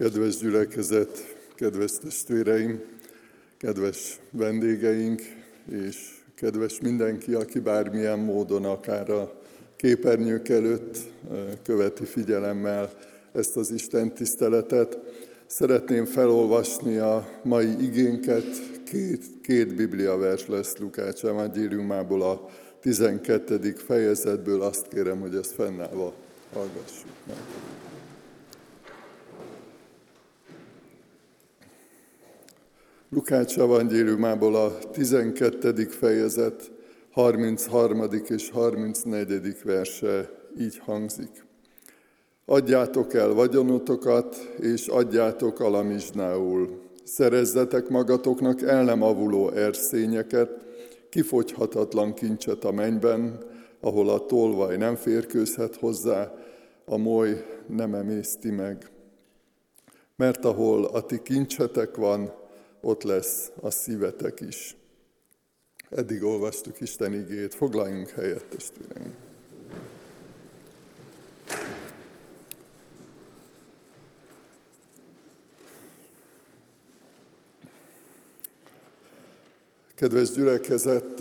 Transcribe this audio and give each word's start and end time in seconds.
Kedves 0.00 0.36
gyülekezet, 0.36 1.36
kedves 1.54 1.90
testvéreim, 2.02 2.80
kedves 3.56 4.20
vendégeink, 4.30 5.22
és 5.70 5.96
kedves 6.34 6.80
mindenki, 6.80 7.34
aki 7.34 7.58
bármilyen 7.58 8.18
módon, 8.18 8.64
akár 8.64 9.10
a 9.10 9.40
képernyők 9.76 10.48
előtt 10.48 10.98
követi 11.62 12.04
figyelemmel 12.04 12.92
ezt 13.32 13.56
az 13.56 13.70
Isten 13.70 14.14
tiszteletet. 14.14 14.98
Szeretném 15.46 16.04
felolvasni 16.04 16.96
a 16.96 17.28
mai 17.42 17.82
igénket, 17.82 18.46
két, 18.84 19.24
két 19.42 19.74
Biblia 19.74 20.16
vers 20.16 20.46
lesz 20.46 20.76
Lukács 20.76 21.24
evangéliumából 21.24 22.22
a 22.22 22.48
12. 22.80 23.74
fejezetből, 23.86 24.62
azt 24.62 24.88
kérem, 24.88 25.20
hogy 25.20 25.34
ezt 25.34 25.52
fennállva 25.52 26.14
hallgassuk 26.52 27.10
meg. 27.26 27.36
Lukács 33.12 33.58
evangéliumából 33.58 34.54
a 34.54 34.78
12. 34.92 35.84
fejezet 35.84 36.70
33. 37.10 38.02
és 38.28 38.50
34. 38.50 39.56
verse 39.64 40.30
így 40.58 40.78
hangzik. 40.78 41.44
Adjátok 42.44 43.14
el 43.14 43.32
vagyonotokat, 43.32 44.36
és 44.60 44.86
adjátok 44.86 45.60
alamizsnául. 45.60 46.80
Szerezzetek 47.04 47.88
magatoknak 47.88 48.62
el 48.62 48.84
nem 48.84 49.02
avuló 49.02 49.50
erszényeket, 49.50 50.50
kifogyhatatlan 51.08 52.14
kincset 52.14 52.64
a 52.64 52.72
mennyben, 52.72 53.38
ahol 53.80 54.08
a 54.08 54.26
tolvaj 54.26 54.76
nem 54.76 54.94
férkőzhet 54.94 55.76
hozzá, 55.76 56.34
a 56.84 56.96
moly 56.96 57.44
nem 57.66 57.94
emészti 57.94 58.50
meg. 58.50 58.90
Mert 60.16 60.44
ahol 60.44 60.84
a 60.84 61.00
ti 61.00 61.22
kincsetek 61.22 61.96
van, 61.96 62.38
ott 62.80 63.02
lesz 63.02 63.50
a 63.60 63.70
szívetek 63.70 64.40
is. 64.40 64.76
Eddig 65.90 66.22
olvastuk 66.22 66.80
Isten 66.80 67.14
igét, 67.14 67.54
foglaljunk 67.54 68.08
helyet, 68.08 68.44
testvéreim. 68.44 69.14
Kedves 79.94 80.30
gyülekezet, 80.30 81.20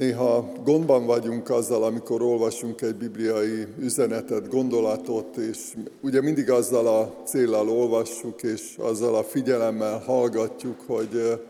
néha 0.00 0.52
gondban 0.64 1.06
vagyunk 1.06 1.50
azzal, 1.50 1.82
amikor 1.82 2.22
olvasunk 2.22 2.80
egy 2.80 2.94
bibliai 2.94 3.66
üzenetet, 3.78 4.48
gondolatot, 4.48 5.36
és 5.36 5.58
ugye 6.00 6.20
mindig 6.20 6.50
azzal 6.50 6.86
a 6.86 7.22
célral 7.24 7.68
olvassuk, 7.68 8.42
és 8.42 8.76
azzal 8.78 9.14
a 9.14 9.22
figyelemmel 9.22 9.98
hallgatjuk, 9.98 10.80
hogy, 10.86 11.40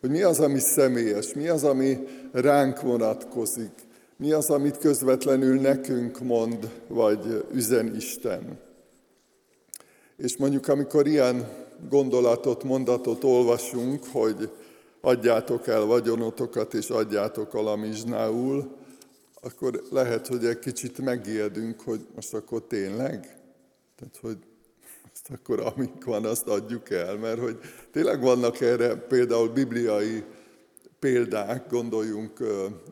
hogy 0.00 0.10
mi 0.10 0.22
az, 0.22 0.40
ami 0.40 0.58
személyes, 0.58 1.34
mi 1.34 1.48
az, 1.48 1.64
ami 1.64 1.98
ránk 2.32 2.80
vonatkozik, 2.80 3.72
mi 4.16 4.32
az, 4.32 4.50
amit 4.50 4.78
közvetlenül 4.78 5.60
nekünk 5.60 6.20
mond, 6.20 6.70
vagy 6.88 7.44
üzen 7.52 7.94
Isten. 7.96 8.58
És 10.16 10.36
mondjuk, 10.36 10.68
amikor 10.68 11.06
ilyen 11.06 11.48
gondolatot, 11.88 12.64
mondatot 12.64 13.24
olvasunk, 13.24 14.04
hogy 14.12 14.50
adjátok 15.00 15.66
el 15.66 15.84
vagyonotokat, 15.84 16.74
és 16.74 16.88
adjátok 16.88 17.54
alamizsnául, 17.54 18.76
akkor 19.42 19.82
lehet, 19.90 20.26
hogy 20.26 20.44
egy 20.44 20.58
kicsit 20.58 20.98
megijedünk, 20.98 21.80
hogy 21.80 22.06
most 22.14 22.34
akkor 22.34 22.62
tényleg? 22.62 23.36
Tehát, 23.96 24.18
hogy 24.20 24.36
azt 25.12 25.30
akkor 25.30 25.60
amik 25.60 26.04
van, 26.04 26.24
azt 26.24 26.46
adjuk 26.46 26.90
el, 26.90 27.16
mert 27.16 27.40
hogy 27.40 27.58
tényleg 27.92 28.20
vannak 28.20 28.60
erre 28.60 28.94
például 28.94 29.48
bibliai 29.48 30.24
példák, 30.98 31.70
gondoljunk 31.70 32.38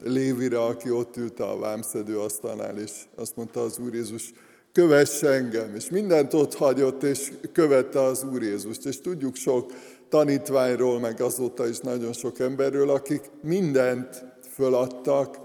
Lévire, 0.03 0.63
aki 0.63 0.91
ott 0.91 1.17
ült 1.17 1.41
a 1.41 1.59
vámszedő 1.59 2.19
asztalnál, 2.19 2.79
és 2.79 2.93
azt 3.15 3.37
mondta 3.37 3.61
az 3.63 3.79
Úr 3.79 3.95
Jézus, 3.95 4.33
kövess 4.73 5.23
engem, 5.23 5.75
és 5.75 5.91
mindent 5.91 6.35
ott 6.35 6.55
hagyott, 6.55 7.03
és 7.03 7.33
követte 7.53 8.03
az 8.03 8.25
Úr 8.33 8.43
Jézust. 8.43 8.87
És 8.87 9.01
tudjuk 9.01 9.35
sok 9.35 9.73
tanítványról, 10.09 11.01
meg 11.01 11.21
azóta 11.21 11.69
is 11.69 11.79
nagyon 11.79 12.13
sok 12.13 12.39
emberről, 12.39 12.91
akik 12.91 13.31
mindent 13.43 14.25
föladtak, 14.53 15.37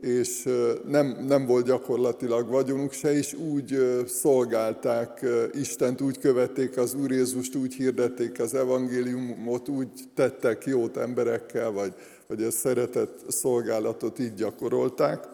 és 0.00 0.48
nem, 0.86 1.24
nem 1.26 1.46
volt 1.46 1.64
gyakorlatilag 1.64 2.48
vagyonuk 2.48 2.92
se, 2.92 3.12
és 3.12 3.32
úgy 3.32 4.02
szolgálták 4.06 5.24
Istent, 5.52 6.00
úgy 6.00 6.18
követték 6.18 6.76
az 6.76 6.94
Úr 6.94 7.10
Jézust, 7.10 7.54
úgy 7.54 7.74
hirdették 7.74 8.40
az 8.40 8.54
evangéliumot, 8.54 9.68
úgy 9.68 9.88
tettek 10.14 10.64
jót 10.64 10.96
emberekkel, 10.96 11.70
vagy, 11.70 11.92
vagy 12.26 12.42
a 12.42 12.50
szeretett 12.50 13.18
szolgálatot 13.28 14.18
így 14.18 14.34
gyakorolták. 14.34 15.28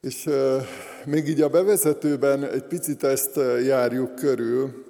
És 0.00 0.28
még 1.04 1.28
így 1.28 1.40
a 1.40 1.48
bevezetőben 1.48 2.44
egy 2.44 2.64
picit 2.64 3.04
ezt 3.04 3.40
járjuk 3.64 4.14
körül, 4.14 4.84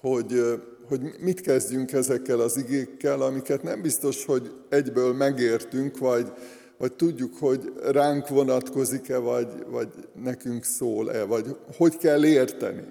hogy, 0.00 0.42
hogy 0.88 1.00
mit 1.18 1.40
kezdjünk 1.40 1.92
ezekkel 1.92 2.40
az 2.40 2.56
igékkel, 2.56 3.20
amiket 3.20 3.62
nem 3.62 3.82
biztos, 3.82 4.24
hogy 4.24 4.52
egyből 4.68 5.12
megértünk, 5.12 5.98
vagy, 5.98 6.32
vagy 6.78 6.92
tudjuk, 6.92 7.36
hogy 7.38 7.72
ránk 7.84 8.28
vonatkozik-e, 8.28 9.18
vagy, 9.18 9.48
vagy 9.66 9.88
nekünk 10.22 10.64
szól-e, 10.64 11.24
vagy 11.24 11.56
hogy 11.76 11.96
kell 11.96 12.24
érteni. 12.24 12.82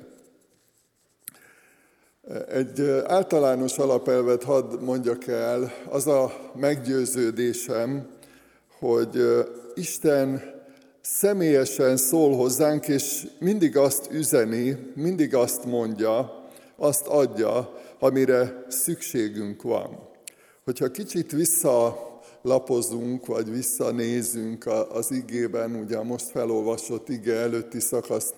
Egy 2.50 2.82
általános 3.06 3.78
alapelvet 3.78 4.44
hadd 4.44 4.80
mondjak 4.80 5.28
el, 5.28 5.74
az 5.90 6.08
a 6.08 6.52
meggyőződésem, 6.56 8.08
hogy 8.80 9.44
Isten 9.74 10.42
személyesen 11.02 11.98
szól 11.98 12.36
hozzánk, 12.36 12.88
és 12.88 13.28
mindig 13.40 13.78
azt 13.78 14.12
üzeni, 14.12 14.92
mindig 14.96 15.36
azt 15.36 15.66
mondja, 15.66 16.43
azt 16.78 17.08
adja, 17.08 17.74
amire 18.00 18.66
szükségünk 18.68 19.62
van. 19.62 20.12
Hogyha 20.64 20.92
kicsit 20.92 21.32
visszalapozunk, 21.32 23.26
vagy 23.26 23.52
visszanézünk 23.52 24.66
az 24.90 25.12
igében, 25.12 25.76
ugye 25.76 25.98
a 25.98 26.04
most 26.04 26.26
felolvasott 26.26 27.10
ige 27.10 27.34
előtti 27.34 27.80
szakaszt 27.80 28.34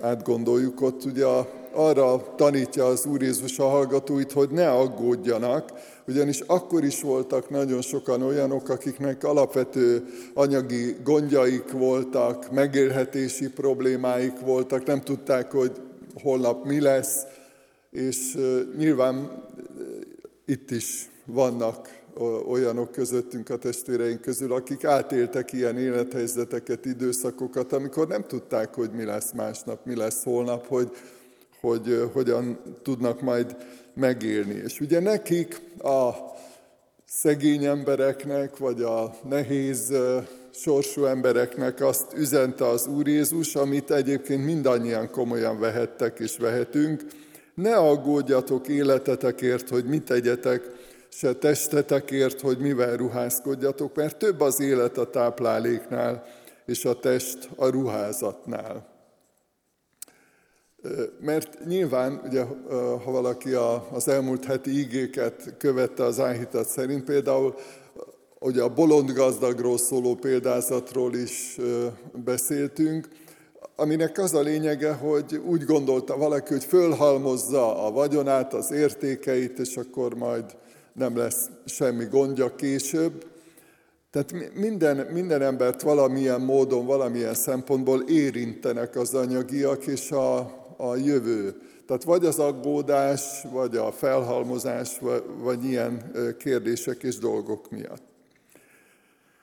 átgondoljuk, 0.00 0.80
ott 0.80 1.04
ugye 1.04 1.26
arra 1.72 2.34
tanítja 2.36 2.86
az 2.86 3.06
Úr 3.06 3.22
Jézus 3.22 3.58
a 3.58 3.68
hallgatóit, 3.68 4.32
hogy 4.32 4.50
ne 4.50 4.70
aggódjanak, 4.70 5.72
ugyanis 6.08 6.40
akkor 6.40 6.84
is 6.84 7.02
voltak 7.02 7.50
nagyon 7.50 7.80
sokan 7.80 8.22
olyanok, 8.22 8.68
akiknek 8.68 9.24
alapvető 9.24 10.04
anyagi 10.34 10.96
gondjaik 11.04 11.72
voltak, 11.72 12.50
megélhetési 12.50 13.48
problémáik 13.50 14.40
voltak, 14.40 14.86
nem 14.86 15.00
tudták, 15.00 15.52
hogy 15.52 15.72
holnap 16.22 16.64
mi 16.64 16.80
lesz, 16.80 17.22
és 17.90 18.38
nyilván 18.76 19.44
itt 20.44 20.70
is 20.70 21.10
vannak 21.24 21.98
olyanok 22.46 22.92
közöttünk 22.92 23.48
a 23.50 23.58
testvéreink 23.58 24.20
közül, 24.20 24.52
akik 24.52 24.84
átéltek 24.84 25.52
ilyen 25.52 25.78
élethelyzeteket, 25.78 26.84
időszakokat, 26.84 27.72
amikor 27.72 28.06
nem 28.08 28.24
tudták, 28.26 28.74
hogy 28.74 28.90
mi 28.90 29.04
lesz 29.04 29.32
másnap, 29.32 29.86
mi 29.86 29.96
lesz 29.96 30.24
holnap, 30.24 30.66
hogy, 30.66 30.90
hogy 31.60 32.10
hogyan 32.12 32.58
tudnak 32.82 33.20
majd 33.20 33.56
megélni. 33.94 34.54
És 34.54 34.80
ugye 34.80 35.00
nekik, 35.00 35.60
a 35.78 36.10
szegény 37.06 37.64
embereknek, 37.64 38.56
vagy 38.56 38.82
a 38.82 39.14
nehéz 39.28 39.92
sorsú 40.50 41.04
embereknek 41.04 41.80
azt 41.80 42.12
üzente 42.16 42.68
az 42.68 42.86
Úr 42.86 43.08
Jézus, 43.08 43.54
amit 43.54 43.90
egyébként 43.90 44.44
mindannyian 44.44 45.10
komolyan 45.10 45.58
vehettek 45.58 46.18
és 46.18 46.36
vehetünk, 46.36 47.04
ne 47.60 47.76
aggódjatok 47.76 48.68
életetekért, 48.68 49.68
hogy 49.68 49.84
mit 49.84 50.02
tegyetek, 50.02 50.70
se 51.08 51.34
testetekért, 51.34 52.40
hogy 52.40 52.58
mivel 52.58 52.96
ruházkodjatok, 52.96 53.96
mert 53.96 54.16
több 54.16 54.40
az 54.40 54.60
élet 54.60 54.98
a 54.98 55.10
tápláléknál, 55.10 56.24
és 56.66 56.84
a 56.84 56.98
test 56.98 57.48
a 57.56 57.66
ruházatnál. 57.66 58.88
Mert 61.20 61.64
nyilván, 61.64 62.20
ugye, 62.24 62.44
ha 63.04 63.10
valaki 63.10 63.52
az 63.90 64.08
elmúlt 64.08 64.44
heti 64.44 64.70
ígéket 64.70 65.54
követte 65.58 66.04
az 66.04 66.20
áhítat 66.20 66.68
szerint, 66.68 67.04
például 67.04 67.54
ugye 68.38 68.62
a 68.62 68.74
bolond 68.74 69.12
gazdagról 69.12 69.78
szóló 69.78 70.14
példázatról 70.14 71.14
is 71.14 71.56
beszéltünk, 72.24 73.08
aminek 73.76 74.18
az 74.18 74.34
a 74.34 74.40
lényege, 74.40 74.92
hogy 74.92 75.42
úgy 75.46 75.64
gondolta 75.64 76.16
valaki, 76.16 76.52
hogy 76.52 76.64
fölhalmozza 76.64 77.86
a 77.86 77.90
vagyonát, 77.90 78.54
az 78.54 78.70
értékeit, 78.70 79.58
és 79.58 79.76
akkor 79.76 80.14
majd 80.14 80.44
nem 80.92 81.16
lesz 81.16 81.48
semmi 81.64 82.04
gondja 82.04 82.54
később. 82.54 83.24
Tehát 84.10 84.54
minden, 84.54 84.96
minden 84.96 85.42
embert 85.42 85.82
valamilyen 85.82 86.40
módon, 86.40 86.86
valamilyen 86.86 87.34
szempontból 87.34 88.02
érintenek 88.08 88.96
az 88.96 89.14
anyagiak, 89.14 89.86
és 89.86 90.10
a, 90.10 90.38
a 90.76 90.96
jövő. 90.96 91.54
Tehát 91.86 92.04
vagy 92.04 92.24
az 92.24 92.38
aggódás, 92.38 93.44
vagy 93.50 93.76
a 93.76 93.92
felhalmozás, 93.92 94.98
vagy, 94.98 95.22
vagy 95.38 95.64
ilyen 95.64 96.12
kérdések 96.38 97.02
és 97.02 97.18
dolgok 97.18 97.70
miatt. 97.70 98.02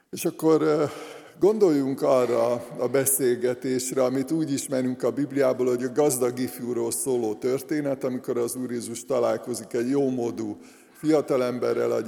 És 0.10 0.26
akkor 0.26 0.90
gondoljunk 1.40 2.02
arra 2.02 2.52
a 2.78 2.88
beszélgetésre, 2.88 4.04
amit 4.04 4.32
úgy 4.32 4.52
ismerünk 4.52 5.04
a 5.04 5.12
Bibliából, 5.12 5.68
hogy 5.68 5.84
a 5.84 5.92
gazdag 5.92 6.40
ifjúról 6.40 6.92
szóló 6.92 7.34
történet, 7.34 8.04
amikor 8.04 8.38
az 8.38 8.56
Úr 8.56 8.72
Jézus 8.72 9.06
találkozik 9.06 9.74
egy 9.74 9.90
jómódú 9.90 10.58
fiatalemberrel, 10.92 12.04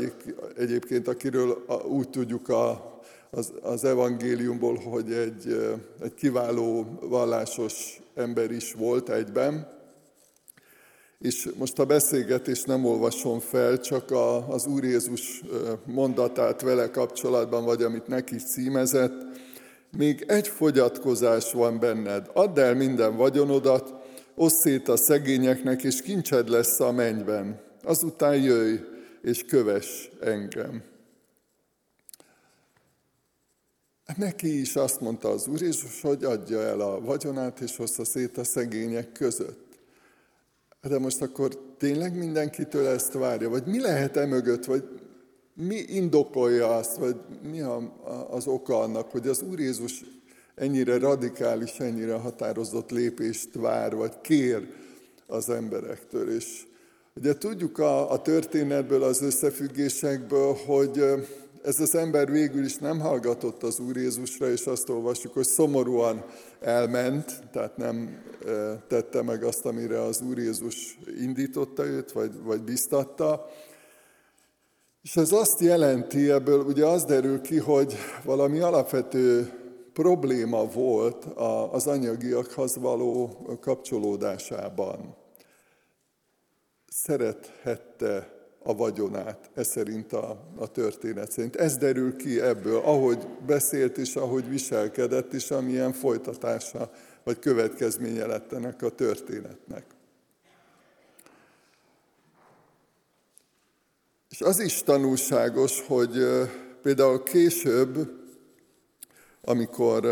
egyébként 0.58 1.08
akiről 1.08 1.66
úgy 1.88 2.10
tudjuk 2.10 2.50
a, 2.50 3.00
az, 3.32 3.54
az 3.62 3.84
evangéliumból, 3.84 4.76
hogy 4.76 5.12
egy, 5.12 5.76
egy 6.02 6.14
kiváló 6.14 7.00
vallásos 7.02 8.02
ember 8.16 8.52
is 8.52 8.74
volt 8.74 9.10
egyben, 9.10 9.79
és 11.20 11.50
most 11.58 11.80
a 11.80 11.86
beszélgetést 11.86 12.66
nem 12.66 12.86
olvasom 12.86 13.40
fel, 13.40 13.80
csak 13.80 14.12
a, 14.12 14.48
az 14.48 14.66
Úr 14.66 14.84
Jézus 14.84 15.44
mondatát 15.86 16.62
vele 16.62 16.92
kapcsolatban, 16.92 17.66
vagy 17.66 17.84
amit 17.84 18.08
neki 18.08 18.36
címezett. 18.36 19.26
Még 19.98 20.24
egy 20.28 20.48
fogyatkozás 20.48 21.52
van 21.52 21.80
benned. 21.80 22.30
Add 22.34 22.60
el 22.60 22.76
minden 22.76 23.16
vagyonodat, 23.16 23.94
osszét 24.36 24.62
szét 24.62 24.88
a 24.88 24.98
szegényeknek, 24.98 25.84
és 25.84 26.02
kincsed 26.02 26.50
lesz 26.50 26.80
a 26.80 26.92
mennyben. 26.92 27.62
Azután 27.84 28.42
jöjj, 28.42 28.76
és 29.22 29.44
köves 29.44 30.10
engem. 30.22 30.84
Neki 34.18 34.60
is 34.60 34.76
azt 34.76 35.02
mondta 35.02 35.30
az 35.30 35.48
Úr 35.48 35.62
Jézus, 35.62 36.02
hogy 36.02 36.24
adja 36.24 36.62
el 36.62 36.82
a 36.82 37.02
vagyonát, 37.02 37.60
és 37.60 37.76
hozza 37.76 38.06
szét 38.06 38.38
a 38.38 38.44
szegények 38.44 39.12
között. 39.12 39.69
De 40.82 41.00
most 41.00 41.22
akkor 41.22 41.76
tényleg 41.78 42.18
mindenkitől 42.18 42.88
ezt 42.88 43.14
várja? 43.14 43.50
Vagy 43.50 43.66
mi 43.66 43.80
lehet 43.80 44.18
e 44.18 44.26
mögött? 44.26 44.66
Vagy 44.66 44.84
mi 45.54 45.76
indokolja 45.76 46.76
azt? 46.76 46.96
Vagy 46.96 47.16
mi 47.52 47.62
az 48.30 48.48
oka 48.48 48.80
annak, 48.80 49.12
hogy 49.12 49.28
az 49.28 49.42
Úr 49.42 49.60
Jézus 49.60 50.04
ennyire 50.56 50.98
radikális, 50.98 51.80
ennyire 51.80 52.14
határozott 52.14 52.90
lépést 52.92 53.54
vár, 53.54 53.96
vagy 53.96 54.22
kér 54.22 54.68
az 55.28 55.50
emberektől? 55.50 56.32
És 56.32 56.68
ugye 57.16 57.38
tudjuk 57.38 57.78
a, 57.78 58.12
a 58.12 58.22
történetből, 58.22 59.04
az 59.04 59.22
összefüggésekből, 59.22 60.56
hogy 60.66 61.04
ez 61.64 61.80
az 61.80 61.96
ember 61.96 62.32
végül 62.32 62.66
is 62.66 62.78
nem 62.78 63.00
hallgatott 63.00 63.64
az 63.64 63.80
Úr 63.80 63.98
Jézusra, 63.98 64.50
és 64.50 64.66
azt 64.66 64.90
olvassuk, 64.90 65.34
hogy 65.34 65.46
szomorúan 65.46 66.26
elment, 66.60 67.44
tehát 67.52 67.78
nem 67.78 68.24
tette 68.88 69.22
meg 69.22 69.44
azt, 69.44 69.66
amire 69.66 70.02
az 70.02 70.22
Úr 70.22 70.38
Jézus 70.38 71.00
indította 71.22 71.86
őt, 71.86 72.12
vagy, 72.12 72.32
vagy 72.44 72.62
biztatta. 72.62 73.46
És 75.02 75.16
ez 75.16 75.32
azt 75.32 75.60
jelenti, 75.60 76.32
ebből 76.32 76.60
ugye 76.60 76.86
az 76.86 77.04
derül 77.04 77.42
ki, 77.42 77.58
hogy 77.58 77.96
valami 78.24 78.60
alapvető 78.60 79.54
probléma 79.94 80.66
volt 80.66 81.26
az 81.72 81.88
anyagiakhoz 81.88 82.78
való 82.78 83.46
kapcsolódásában. 83.62 85.16
Szerethette 87.04 88.38
a 88.64 88.76
vagyonát, 88.76 89.50
ez 89.54 89.68
szerint 89.68 90.14
a, 90.14 90.52
a 90.56 90.68
történet 90.68 91.32
szerint. 91.32 91.56
Ez 91.56 91.78
derül 91.78 92.16
ki 92.16 92.42
ebből, 92.42 92.78
ahogy 92.78 93.28
beszélt 93.46 93.98
és 93.98 94.16
ahogy 94.16 94.50
viselkedett, 94.50 95.34
és 95.34 95.52
amilyen 95.52 95.94
folytatása 95.94 96.92
vagy 97.24 97.40
következménye 97.40 98.26
lett 98.26 98.52
ennek 98.52 98.82
a 98.82 98.90
történetnek. 98.90 99.86
És 104.30 104.42
az 104.42 104.60
is 104.60 104.84
tanulságos, 104.84 105.82
hogy 105.88 106.18
például 106.82 107.24
később, 107.24 108.12
amikor 109.42 110.06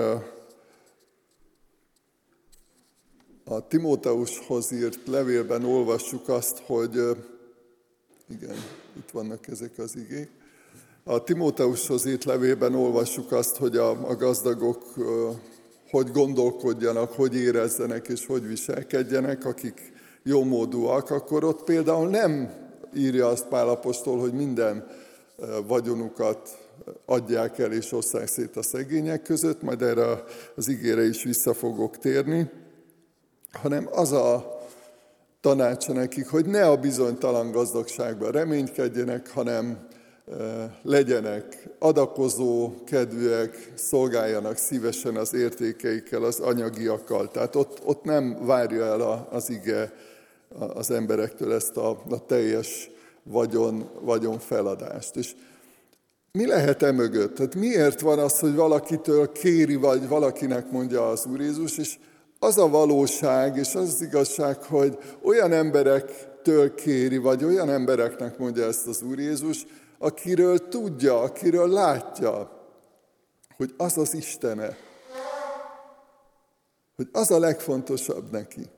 a 3.49 3.67
Timóteushoz 3.67 4.71
írt 4.71 5.07
levélben 5.07 5.65
olvassuk 5.65 6.29
azt, 6.29 6.61
hogy 6.65 6.93
igen, 8.29 8.55
itt 8.97 9.09
vannak 9.11 9.47
ezek 9.47 9.77
az 9.77 9.95
igék. 9.95 10.29
A 11.03 11.23
Timóteushoz 11.23 12.05
írt 12.05 12.23
levélben 12.23 12.75
olvassuk 12.75 13.31
azt, 13.31 13.55
hogy 13.57 13.77
a, 13.77 13.89
a 14.09 14.15
gazdagok 14.15 14.83
hogy 15.89 16.11
gondolkodjanak, 16.11 17.11
hogy 17.11 17.35
érezzenek 17.35 18.07
és 18.07 18.25
hogy 18.25 18.47
viselkedjenek, 18.47 19.45
akik 19.45 19.91
jómódúak, 20.23 21.09
akkor 21.09 21.43
ott 21.43 21.63
például 21.63 22.09
nem 22.09 22.51
írja 22.95 23.27
azt 23.27 23.47
Pálapostól, 23.47 24.19
hogy 24.19 24.33
minden 24.33 24.87
vagyonukat 25.67 26.57
adják 27.05 27.59
el 27.59 27.71
és 27.71 27.91
osszák 27.91 28.27
szét 28.27 28.55
a 28.55 28.61
szegények 28.61 29.21
között, 29.21 29.61
majd 29.61 29.81
erre 29.81 30.23
az 30.55 30.69
ígére 30.69 31.05
is 31.05 31.23
vissza 31.23 31.53
fogok 31.53 31.97
térni, 31.97 32.49
hanem 33.51 33.87
az 33.91 34.11
a 34.11 34.59
tanácsa 35.41 35.93
nekik, 35.93 36.27
hogy 36.27 36.45
ne 36.45 36.67
a 36.69 36.77
bizonytalan 36.77 37.51
gazdagságban 37.51 38.31
reménykedjenek, 38.31 39.29
hanem 39.29 39.87
legyenek 40.81 41.69
adakozó 41.79 42.73
kedvűek, 42.85 43.71
szolgáljanak 43.75 44.57
szívesen 44.57 45.15
az 45.15 45.33
értékeikkel, 45.33 46.23
az 46.23 46.39
anyagiakkal. 46.39 47.31
Tehát 47.31 47.55
ott, 47.55 47.81
ott 47.85 48.03
nem 48.03 48.45
várja 48.45 48.85
el 48.85 49.27
az 49.31 49.49
ige 49.49 49.93
az 50.73 50.91
emberektől 50.91 51.53
ezt 51.53 51.77
a, 51.77 51.89
a 52.09 52.25
teljes 52.25 52.89
vagyon, 53.23 53.89
vagyon 54.01 54.39
feladást. 54.39 55.15
És 55.15 55.35
mi 56.31 56.45
lehet 56.47 56.83
e 56.83 56.91
mögött? 56.91 57.35
Tehát 57.35 57.55
miért 57.55 58.01
van 58.01 58.19
az, 58.19 58.39
hogy 58.39 58.55
valakitől 58.55 59.31
kéri, 59.31 59.75
vagy 59.75 60.07
valakinek 60.07 60.71
mondja 60.71 61.09
az 61.09 61.25
Úr 61.25 61.39
Jézus, 61.39 61.77
és 61.77 61.97
az 62.39 62.57
a 62.57 62.69
valóság 62.69 63.57
és 63.57 63.75
az, 63.75 63.93
az 63.93 64.01
igazság, 64.01 64.63
hogy 64.63 64.97
olyan 65.21 65.51
emberektől 65.51 66.75
kéri, 66.75 67.17
vagy 67.17 67.43
olyan 67.43 67.69
embereknek 67.69 68.37
mondja 68.37 68.65
ezt 68.65 68.87
az 68.87 69.01
Úr 69.01 69.19
Jézus, 69.19 69.65
akiről 69.97 70.67
tudja, 70.67 71.21
akiről 71.21 71.69
látja, 71.69 72.51
hogy 73.55 73.73
az 73.77 73.97
az 73.97 74.13
Istene, 74.13 74.77
hogy 76.95 77.09
az 77.11 77.31
a 77.31 77.39
legfontosabb 77.39 78.31
neki, 78.31 78.69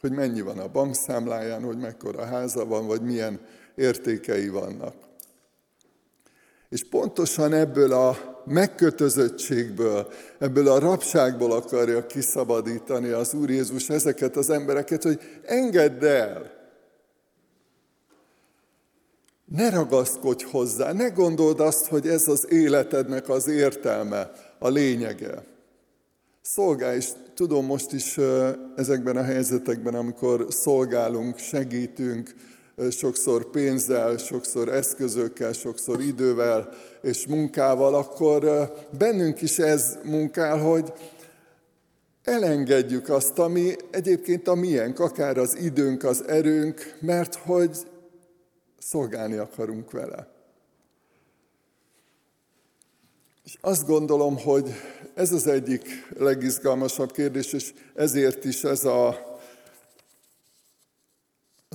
hogy 0.00 0.12
mennyi 0.12 0.40
van 0.40 0.58
a 0.58 0.68
bankszámláján, 0.68 1.62
hogy 1.62 1.78
mekkora 1.78 2.24
háza 2.24 2.64
van, 2.64 2.86
vagy 2.86 3.02
milyen 3.02 3.40
értékei 3.74 4.48
vannak. 4.48 4.94
És 6.68 6.88
pontosan 6.88 7.52
ebből 7.52 7.92
a 7.92 8.29
megkötözöttségből, 8.44 10.08
ebből 10.38 10.68
a 10.68 10.78
rabságból 10.78 11.52
akarja 11.52 12.06
kiszabadítani 12.06 13.08
az 13.08 13.34
Úr 13.34 13.50
Jézus 13.50 13.88
ezeket 13.88 14.36
az 14.36 14.50
embereket, 14.50 15.02
hogy 15.02 15.20
engedd 15.44 16.04
el. 16.04 16.58
Ne 19.44 19.70
ragaszkodj 19.70 20.44
hozzá, 20.50 20.92
ne 20.92 21.08
gondold 21.08 21.60
azt, 21.60 21.86
hogy 21.86 22.06
ez 22.06 22.28
az 22.28 22.46
életednek 22.50 23.28
az 23.28 23.48
értelme, 23.48 24.30
a 24.58 24.68
lényege. 24.68 25.44
Szolgálj, 26.42 26.96
és 26.96 27.08
tudom 27.34 27.66
most 27.66 27.92
is 27.92 28.18
ezekben 28.76 29.16
a 29.16 29.22
helyzetekben, 29.22 29.94
amikor 29.94 30.46
szolgálunk, 30.48 31.38
segítünk, 31.38 32.34
sokszor 32.90 33.50
pénzzel, 33.50 34.16
sokszor 34.16 34.68
eszközökkel, 34.68 35.52
sokszor 35.52 36.00
idővel 36.00 36.68
és 37.02 37.26
munkával, 37.26 37.94
akkor 37.94 38.72
bennünk 38.98 39.42
is 39.42 39.58
ez 39.58 39.98
munkál, 40.04 40.58
hogy 40.58 40.92
elengedjük 42.24 43.08
azt, 43.08 43.38
ami 43.38 43.76
egyébként 43.90 44.48
a 44.48 44.54
miénk, 44.54 44.98
akár 44.98 45.38
az 45.38 45.56
időnk, 45.56 46.04
az 46.04 46.24
erőnk, 46.26 46.96
mert 47.00 47.34
hogy 47.34 47.76
szolgálni 48.78 49.36
akarunk 49.36 49.90
vele. 49.90 50.28
És 53.44 53.56
azt 53.60 53.86
gondolom, 53.86 54.38
hogy 54.38 54.70
ez 55.14 55.32
az 55.32 55.46
egyik 55.46 56.06
legizgalmasabb 56.18 57.12
kérdés, 57.12 57.52
és 57.52 57.72
ezért 57.94 58.44
is 58.44 58.64
ez 58.64 58.84
a 58.84 59.29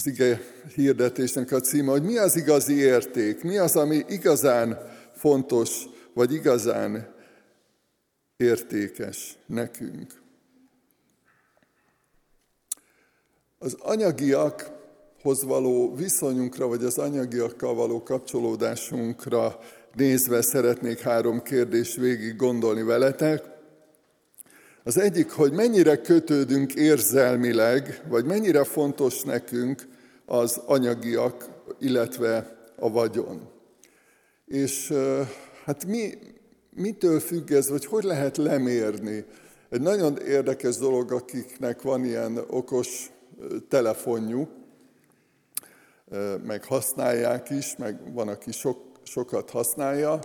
az 0.05 0.11
ige 0.11 0.41
hirdetésnek 0.75 1.51
a 1.51 1.59
címe, 1.59 1.91
hogy 1.91 2.03
mi 2.03 2.17
az 2.17 2.35
igazi 2.35 2.73
érték, 2.73 3.43
mi 3.43 3.57
az, 3.57 3.75
ami 3.75 4.03
igazán 4.07 4.77
fontos, 5.15 5.85
vagy 6.13 6.33
igazán 6.33 7.13
értékes 8.37 9.37
nekünk. 9.45 10.13
Az 13.57 13.77
anyagiakhoz 13.79 15.43
való 15.43 15.95
viszonyunkra, 15.95 16.67
vagy 16.67 16.83
az 16.83 16.97
anyagiakkal 16.97 17.75
való 17.75 18.03
kapcsolódásunkra 18.03 19.59
nézve 19.93 20.41
szeretnék 20.41 20.99
három 20.99 21.41
kérdést 21.41 21.95
végig 21.95 22.35
gondolni 22.35 22.83
veletek. 22.83 23.43
Az 24.83 24.97
egyik, 24.97 25.31
hogy 25.31 25.51
mennyire 25.51 26.01
kötődünk 26.01 26.73
érzelmileg, 26.73 28.01
vagy 28.07 28.25
mennyire 28.25 28.63
fontos 28.63 29.21
nekünk 29.21 29.93
az 30.25 30.61
anyagiak, 30.65 31.49
illetve 31.79 32.57
a 32.75 32.91
vagyon. 32.91 33.49
És 34.45 34.93
hát 35.65 35.85
mi, 35.85 36.13
mitől 36.69 37.19
függ 37.19 37.51
ez, 37.51 37.69
vagy 37.69 37.85
hogy 37.85 38.03
lehet 38.03 38.37
lemérni? 38.37 39.25
Egy 39.69 39.81
nagyon 39.81 40.17
érdekes 40.17 40.77
dolog, 40.77 41.11
akiknek 41.11 41.81
van 41.81 42.05
ilyen 42.05 42.37
okos 42.47 43.11
telefonjuk, 43.69 44.49
meg 46.43 46.63
használják 46.63 47.49
is, 47.49 47.75
meg 47.75 48.13
van, 48.13 48.27
aki 48.27 48.51
sok, 48.51 48.81
sokat 49.03 49.49
használja. 49.49 50.19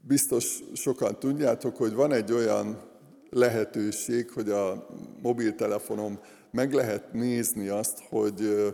Biztos 0.00 0.58
sokan 0.74 1.18
tudjátok, 1.18 1.76
hogy 1.76 1.94
van 1.94 2.12
egy 2.12 2.32
olyan 2.32 2.82
lehetőség, 3.30 4.30
hogy 4.30 4.50
a 4.50 4.86
mobiltelefonom 5.22 6.20
meg 6.50 6.72
lehet 6.72 7.12
nézni 7.12 7.68
azt, 7.68 7.98
hogy 8.08 8.68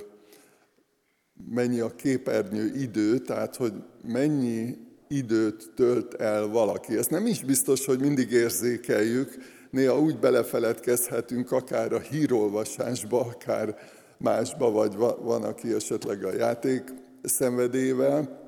mennyi 1.50 1.80
a 1.80 1.94
képernyő 1.96 2.72
idő, 2.74 3.18
tehát 3.18 3.56
hogy 3.56 3.72
mennyi 4.02 4.76
időt 5.08 5.72
tölt 5.74 6.14
el 6.14 6.46
valaki. 6.46 6.96
Ez 6.96 7.06
nem 7.06 7.26
is 7.26 7.44
biztos, 7.44 7.86
hogy 7.86 8.00
mindig 8.00 8.30
érzékeljük, 8.30 9.36
néha 9.70 10.00
úgy 10.00 10.18
belefeledkezhetünk 10.18 11.52
akár 11.52 11.92
a 11.92 11.98
hírolvasásba, 11.98 13.20
akár 13.20 13.76
másba, 14.18 14.70
vagy 14.70 14.96
van, 15.20 15.42
aki 15.42 15.72
esetleg 15.72 16.24
a 16.24 16.34
játék 16.34 16.82
szenvedével. 17.22 18.44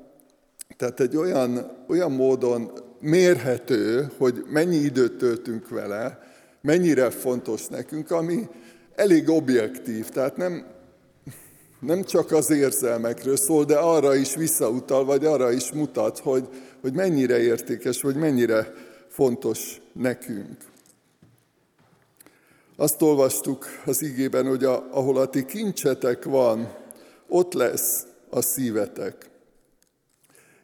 Tehát 0.77 0.99
egy 0.99 1.17
olyan, 1.17 1.71
olyan 1.87 2.11
módon 2.11 2.71
mérhető, 2.99 4.11
hogy 4.17 4.43
mennyi 4.47 4.75
időt 4.75 5.17
töltünk 5.17 5.69
vele, 5.69 6.19
mennyire 6.61 7.09
fontos 7.09 7.67
nekünk, 7.67 8.11
ami 8.11 8.47
elég 8.99 9.29
objektív, 9.29 10.09
tehát 10.09 10.37
nem, 10.37 10.65
nem 11.79 12.03
csak 12.03 12.31
az 12.31 12.49
érzelmekről 12.49 13.37
szól, 13.37 13.63
de 13.63 13.77
arra 13.77 14.15
is 14.15 14.35
visszautal, 14.35 15.05
vagy 15.05 15.25
arra 15.25 15.51
is 15.51 15.71
mutat, 15.71 16.19
hogy, 16.19 16.47
hogy 16.81 16.93
mennyire 16.93 17.39
értékes, 17.39 18.01
vagy 18.01 18.15
mennyire 18.15 18.73
fontos 19.07 19.81
nekünk. 19.93 20.57
Azt 22.75 23.01
olvastuk 23.01 23.65
az 23.85 24.01
igében, 24.01 24.47
hogy 24.47 24.63
a, 24.63 24.87
ahol 24.91 25.17
a 25.17 25.29
ti 25.29 25.45
kincsetek 25.45 26.23
van, 26.23 26.73
ott 27.27 27.53
lesz 27.53 28.05
a 28.29 28.41
szívetek. 28.41 29.29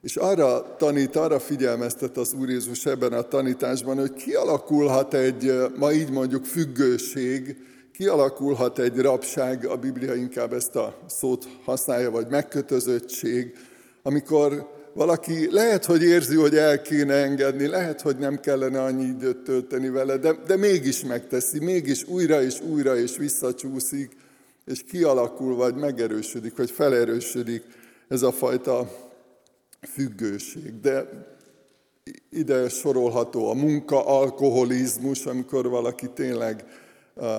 És 0.02 0.16
arra 0.16 0.76
tanít, 0.78 1.16
arra 1.16 1.40
figyelmeztet 1.40 2.18
az 2.18 2.34
Úr 2.34 2.50
Jézus 2.50 2.86
ebben 2.86 3.14
a 3.14 3.22
tanításban, 3.22 3.98
hogy 3.98 4.14
kialakulhat 4.14 5.14
egy, 5.14 5.54
ma 5.78 5.92
így 5.92 6.12
mondjuk 6.12 6.46
függőség, 6.46 7.58
kialakulhat 7.98 8.80
egy 8.80 9.00
rabság, 9.00 9.66
a 9.66 9.76
Biblia 9.76 10.14
inkább 10.14 10.54
ezt 10.54 10.76
a 10.76 10.98
szót 11.08 11.48
használja, 11.64 12.12
vagy 12.12 12.28
megkötözöttség, 12.30 13.56
amikor 14.04 14.70
valaki 14.94 15.52
lehet, 15.52 15.86
hogy 15.86 16.04
érzi, 16.04 16.36
hogy 16.36 16.56
el 16.56 16.82
kéne 16.82 17.14
engedni, 17.14 17.68
lehet, 17.68 18.02
hogy 18.02 18.18
nem 18.18 18.40
kellene 18.40 18.84
annyi 18.84 19.04
időt 19.04 19.38
tölteni 19.38 19.90
vele, 19.90 20.18
de, 20.18 20.34
de 20.48 20.56
mégis 20.56 21.04
megteszi, 21.04 21.60
mégis 21.60 22.04
újra 22.04 22.42
és 22.42 22.62
újra 22.62 22.98
és 22.98 23.18
visszacsúszik, 23.18 24.12
és 24.66 24.84
kialakul, 24.84 25.56
vagy 25.56 25.76
megerősödik, 25.76 26.58
vagy 26.58 26.72
felerősödik 26.72 27.64
ez 28.08 28.22
a 28.22 28.32
fajta 28.32 28.92
függőség. 29.82 30.80
De 30.82 31.10
ide 32.30 32.70
sorolható 32.70 33.50
a 33.50 33.54
munka, 33.54 34.06
alkoholizmus, 34.06 35.26
amikor 35.26 35.70
valaki 35.70 36.10
tényleg 36.14 36.66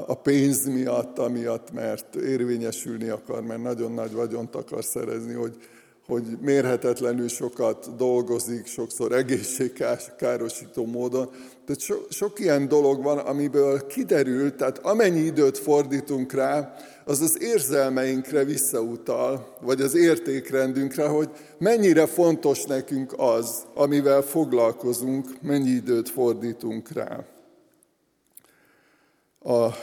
a 0.06 0.14
pénz 0.14 0.66
miatt, 0.66 1.18
amiatt, 1.18 1.72
mert 1.72 2.14
érvényesülni 2.14 3.08
akar, 3.08 3.42
mert 3.42 3.62
nagyon 3.62 3.92
nagy 3.92 4.12
vagyont 4.12 4.54
akar 4.54 4.84
szerezni, 4.84 5.34
hogy 5.34 5.56
hogy 6.06 6.38
mérhetetlenül 6.40 7.28
sokat 7.28 7.96
dolgozik, 7.96 8.66
sokszor 8.66 9.12
egészségkárosító 9.12 10.86
módon. 10.86 11.30
Tehát 11.64 11.80
so, 11.80 11.94
sok 12.10 12.38
ilyen 12.38 12.68
dolog 12.68 13.02
van, 13.02 13.18
amiből 13.18 13.86
kiderül, 13.86 14.54
tehát 14.54 14.78
amennyi 14.78 15.20
időt 15.20 15.58
fordítunk 15.58 16.32
rá, 16.32 16.74
az 17.04 17.20
az 17.20 17.42
érzelmeinkre 17.42 18.44
visszautal, 18.44 19.56
vagy 19.60 19.80
az 19.80 19.94
értékrendünkre, 19.94 21.06
hogy 21.06 21.30
mennyire 21.58 22.06
fontos 22.06 22.64
nekünk 22.64 23.14
az, 23.16 23.62
amivel 23.74 24.22
foglalkozunk, 24.22 25.28
mennyi 25.42 25.70
időt 25.70 26.08
fordítunk 26.08 26.92
rá. 26.92 27.35
A 29.46 29.74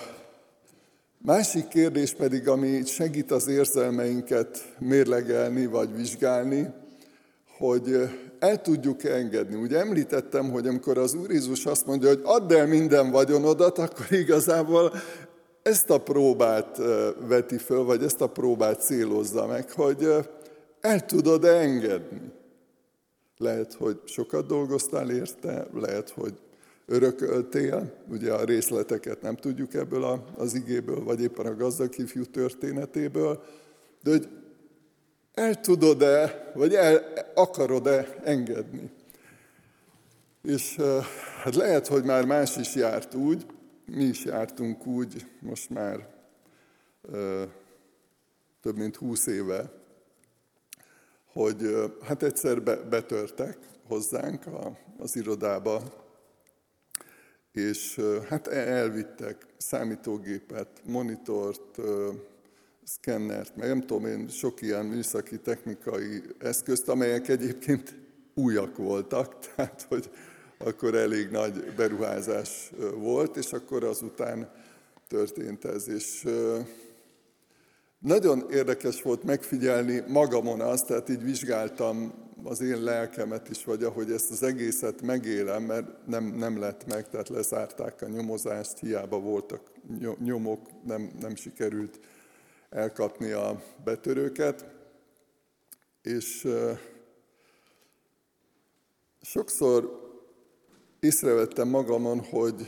Másik 1.18 1.68
kérdés 1.68 2.14
pedig, 2.14 2.48
ami 2.48 2.86
segít 2.86 3.32
az 3.32 3.48
érzelmeinket 3.48 4.76
mérlegelni 4.80 5.66
vagy 5.66 5.96
vizsgálni, 5.96 6.74
hogy 7.58 8.10
el 8.40 8.62
tudjuk 8.62 9.04
engedni. 9.04 9.56
Ugye 9.56 9.80
említettem, 9.80 10.52
hogy 10.52 10.68
amikor 10.68 10.98
az 10.98 11.14
Úr 11.14 11.32
Jézus 11.32 11.66
azt 11.66 11.86
mondja, 11.86 12.08
hogy 12.08 12.22
add 12.24 12.54
el 12.54 12.68
minden 12.68 13.12
vagyonodat, 13.12 13.78
akkor 13.78 14.06
igazából 14.10 14.94
ezt 15.62 15.90
a 15.90 15.98
próbát 15.98 16.78
veti 17.28 17.58
föl, 17.58 17.84
vagy 17.84 18.04
ezt 18.04 18.22
a 18.22 18.30
próbát 18.30 18.82
célozza 18.82 19.46
meg, 19.46 19.72
hogy 19.72 20.08
el 20.82 21.06
tudod 21.06 21.46
engedni. 21.46 22.22
Lehet, 23.38 23.74
hogy 23.74 24.00
sokat 24.06 24.46
dolgoztál 24.46 25.10
érte, 25.10 25.68
lehet, 25.74 26.10
hogy 26.10 26.34
örököltél, 26.86 27.94
ugye 28.08 28.34
a 28.34 28.44
részleteket 28.44 29.22
nem 29.22 29.36
tudjuk 29.36 29.74
ebből 29.74 30.24
az 30.38 30.54
igéből, 30.54 31.04
vagy 31.04 31.22
éppen 31.22 31.46
a 31.46 31.56
gazdag 31.56 31.98
ifjú 31.98 32.26
történetéből, 32.26 33.44
de 34.02 34.12
hogy 34.12 34.30
el 35.34 35.60
tudod-e, 35.60 36.52
vagy 36.56 36.76
el 36.76 37.14
akarod-e 37.36 38.16
engedni. 38.24 38.92
És 40.44 40.76
hát 41.44 41.56
lehet, 41.56 41.88
hogy 41.88 42.04
már 42.04 42.26
más 42.26 42.58
is 42.58 42.76
járt 42.76 43.14
úgy, 43.14 43.46
mi 43.86 44.04
is 44.04 44.26
jártunk 44.26 44.86
úgy, 44.86 45.26
most 45.40 45.70
már 45.70 46.08
több 48.62 48.78
mint 48.78 48.96
húsz 48.96 49.26
éve, 49.26 49.72
hogy 51.34 51.92
hát 52.02 52.24
egyszer 52.24 52.62
betörtek 52.90 53.58
hozzánk 53.88 54.44
az 54.98 55.16
irodába 55.16 56.03
és 57.54 58.02
hát 58.30 58.48
elvittek 58.48 59.46
számítógépet, 59.58 60.68
monitort, 60.86 61.80
szkennert, 62.84 63.56
meg 63.56 63.68
nem 63.68 63.82
tudom 63.82 64.06
én, 64.06 64.28
sok 64.28 64.62
ilyen 64.62 64.86
műszaki 64.86 65.40
technikai 65.40 66.22
eszközt, 66.40 66.90
amelyek 66.90 67.28
egyébként 67.28 67.96
újak 68.34 68.78
voltak, 68.78 69.40
tehát 69.56 69.86
hogy 69.90 70.10
akkor 70.58 70.96
elég 70.96 71.30
nagy 71.30 71.74
beruházás 71.76 72.72
volt, 72.96 73.38
és 73.38 73.54
akkor 73.54 73.84
azután 73.84 74.52
történt 75.08 75.66
ez. 75.66 75.88
És 75.88 76.26
nagyon 78.04 78.46
érdekes 78.52 79.02
volt 79.02 79.24
megfigyelni 79.24 80.04
magamon 80.08 80.62
azt, 80.62 80.86
tehát 80.86 81.10
így 81.10 81.24
vizsgáltam 81.24 82.14
az 82.44 82.62
én 82.62 82.84
lelkemet 82.84 83.50
is, 83.50 83.64
vagy 83.64 83.84
ahogy 83.84 84.12
ezt 84.12 84.32
az 84.32 84.44
egészet 84.44 85.02
megélem, 85.02 85.64
mert 85.64 86.08
nem, 86.08 86.24
nem 86.24 86.60
lett 86.60 86.86
meg, 86.88 87.10
tehát 87.10 87.30
lezárták 87.30 88.02
a 88.02 88.08
nyomozást, 88.08 88.80
hiába 88.80 89.20
voltak 89.20 89.72
nyomok, 90.24 90.60
nem, 90.86 91.12
nem 91.20 91.36
sikerült 91.36 92.00
elkapni 92.70 93.32
a 93.32 93.62
betörőket. 93.84 94.66
És 96.02 96.48
sokszor 99.22 100.02
észrevettem 101.00 101.68
magamon, 101.68 102.20
hogy, 102.20 102.68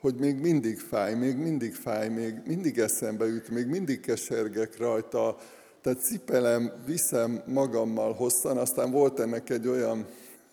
hogy 0.00 0.14
még 0.14 0.36
mindig 0.36 0.78
fáj, 0.78 1.14
még 1.14 1.36
mindig 1.36 1.74
fáj, 1.74 2.08
még 2.08 2.34
mindig 2.44 2.78
eszembe 2.78 3.26
jut, 3.26 3.48
még 3.48 3.66
mindig 3.66 4.00
kesergek 4.00 4.78
rajta, 4.78 5.36
tehát 5.80 6.00
cipelem, 6.00 6.72
viszem 6.86 7.42
magammal 7.46 8.12
hosszan, 8.12 8.56
aztán 8.56 8.90
volt 8.90 9.20
ennek 9.20 9.50
egy 9.50 9.68
olyan, 9.68 10.06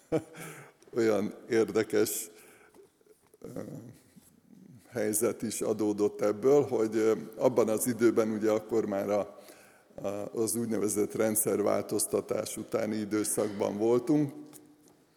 olyan 0.97 1.33
érdekes 1.49 2.29
helyzet 4.89 5.41
is 5.41 5.61
adódott 5.61 6.21
ebből, 6.21 6.61
hogy 6.61 7.11
abban 7.37 7.69
az 7.69 7.87
időben 7.87 8.29
ugye 8.29 8.51
akkor 8.51 8.85
már 8.85 9.09
a, 9.09 9.39
az 10.33 10.55
úgynevezett 10.55 11.15
rendszerváltoztatás 11.15 12.57
utáni 12.57 12.95
időszakban 12.95 13.77
voltunk, 13.77 14.33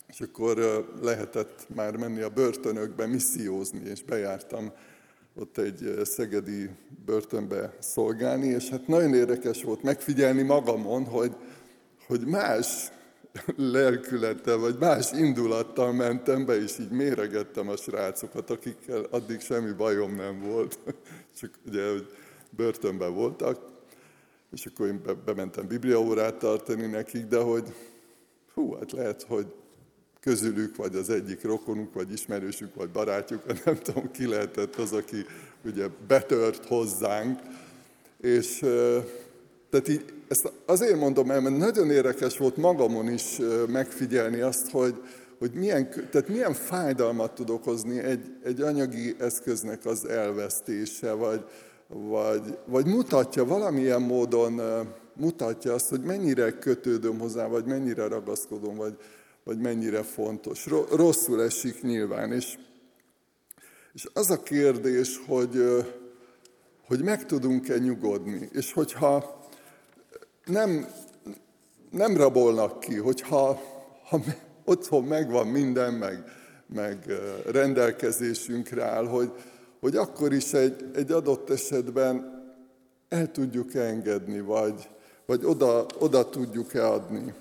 és 0.09 0.21
akkor 0.21 0.87
lehetett 1.03 1.67
már 1.75 1.97
menni 1.97 2.21
a 2.21 2.29
börtönökbe 2.29 3.07
missziózni, 3.07 3.81
és 3.85 4.03
bejártam 4.03 4.73
ott 5.35 5.59
egy 5.59 6.01
szegedi 6.05 6.71
börtönbe 7.05 7.77
szolgálni, 7.79 8.47
és 8.47 8.69
hát 8.69 8.87
nagyon 8.87 9.15
érdekes 9.15 9.63
volt 9.63 9.83
megfigyelni 9.83 10.43
magamon, 10.43 11.05
hogy, 11.05 11.37
hogy 12.07 12.27
más 12.27 12.91
lelkülettel, 13.57 14.57
vagy 14.57 14.77
más 14.79 15.13
indulattal 15.13 15.93
mentem 15.93 16.45
be, 16.45 16.63
és 16.63 16.79
így 16.79 16.91
méregettem 16.91 17.69
a 17.69 17.77
srácokat, 17.77 18.51
akikkel 18.51 19.07
addig 19.11 19.41
semmi 19.41 19.73
bajom 19.73 20.15
nem 20.15 20.41
volt. 20.41 20.79
Csak 21.41 21.51
ugye, 21.67 21.91
hogy 21.91 22.07
börtönben 22.51 23.15
voltak, 23.15 23.61
és 24.53 24.67
akkor 24.67 24.87
én 24.87 25.01
be, 25.05 25.13
bementem 25.13 25.67
bibliaórát 25.67 26.35
tartani 26.35 26.87
nekik, 26.87 27.27
de 27.27 27.39
hogy 27.39 27.75
hú, 28.55 28.75
hát 28.75 28.93
lehet, 28.93 29.23
hogy 29.23 29.47
közülük, 30.29 30.77
vagy 30.77 30.95
az 30.95 31.11
egyik 31.11 31.43
rokonuk, 31.43 31.95
vagy 31.95 32.13
ismerősük, 32.13 32.75
vagy 32.75 32.91
barátjuk, 32.91 33.43
nem 33.65 33.79
tudom, 33.83 34.11
ki 34.11 34.27
lehetett 34.27 34.77
az, 34.77 34.93
aki 34.93 35.27
ugye 35.65 35.87
betört 36.07 36.65
hozzánk, 36.65 37.41
és 38.21 38.59
tehát 39.71 39.89
így, 39.89 40.05
ezt 40.29 40.53
azért 40.67 40.99
mondom 40.99 41.31
el, 41.31 41.41
mert 41.41 41.57
nagyon 41.57 41.91
érdekes 41.91 42.39
volt 42.39 42.57
magamon 42.57 43.13
is 43.13 43.39
megfigyelni 43.69 44.41
azt, 44.41 44.71
hogy, 44.71 44.95
hogy 45.39 45.51
milyen, 45.53 45.91
tehát 46.11 46.29
milyen 46.29 46.53
fájdalmat 46.53 47.35
tud 47.35 47.51
okozni 47.51 47.99
egy, 47.99 48.37
egy 48.45 48.61
anyagi 48.61 49.15
eszköznek 49.19 49.87
az 49.87 50.09
elvesztése, 50.09 51.13
vagy, 51.13 51.45
vagy, 51.87 52.59
vagy 52.67 52.87
mutatja 52.87 53.45
valamilyen 53.45 54.03
módon, 54.03 54.61
mutatja 55.15 55.75
azt, 55.75 55.89
hogy 55.89 56.03
mennyire 56.03 56.51
kötődöm 56.51 57.19
hozzá, 57.19 57.47
vagy 57.47 57.65
mennyire 57.65 58.09
ragaszkodom, 58.09 58.77
vagy, 58.77 58.97
vagy 59.49 59.59
mennyire 59.59 60.03
fontos. 60.03 60.67
Rosszul 60.91 61.43
esik 61.43 61.83
nyilván, 61.83 62.33
és, 62.33 62.59
és 63.93 64.07
az 64.13 64.31
a 64.31 64.43
kérdés, 64.43 65.21
hogy, 65.27 65.85
hogy 66.87 67.03
meg 67.03 67.27
tudunk-e 67.27 67.79
nyugodni, 67.79 68.49
és 68.53 68.73
hogyha 68.73 69.47
nem, 70.45 70.87
nem 71.91 72.17
rabolnak 72.17 72.81
ki, 72.81 72.97
hogyha 72.97 73.61
ha 74.09 74.21
otthon 74.65 75.05
megvan 75.05 75.47
minden, 75.47 75.95
meg, 75.95 76.25
meg 76.67 77.05
rendelkezésünkre 77.47 78.85
áll, 78.85 79.07
hogy, 79.07 79.33
hogy 79.81 79.97
akkor 79.97 80.33
is 80.33 80.53
egy, 80.53 80.91
egy 80.95 81.13
adott 81.13 81.51
esetben 81.51 82.43
el 83.09 83.31
tudjuk 83.31 83.75
engedni, 83.75 84.41
vagy, 84.41 84.89
vagy 85.27 85.45
oda, 85.45 85.87
oda 85.99 86.29
tudjuk-e 86.29 86.87
adni. 86.87 87.35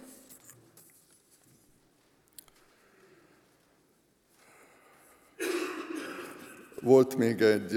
Volt 6.88 7.17
még 7.17 7.41
egy, 7.41 7.74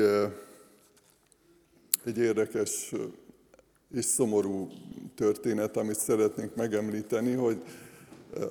egy 2.05 2.19
érdekes 2.19 2.93
és 3.95 4.05
szomorú 4.05 4.69
történet, 5.14 5.76
amit 5.76 5.99
szeretnénk 5.99 6.55
megemlíteni, 6.55 7.33
hogy 7.33 7.62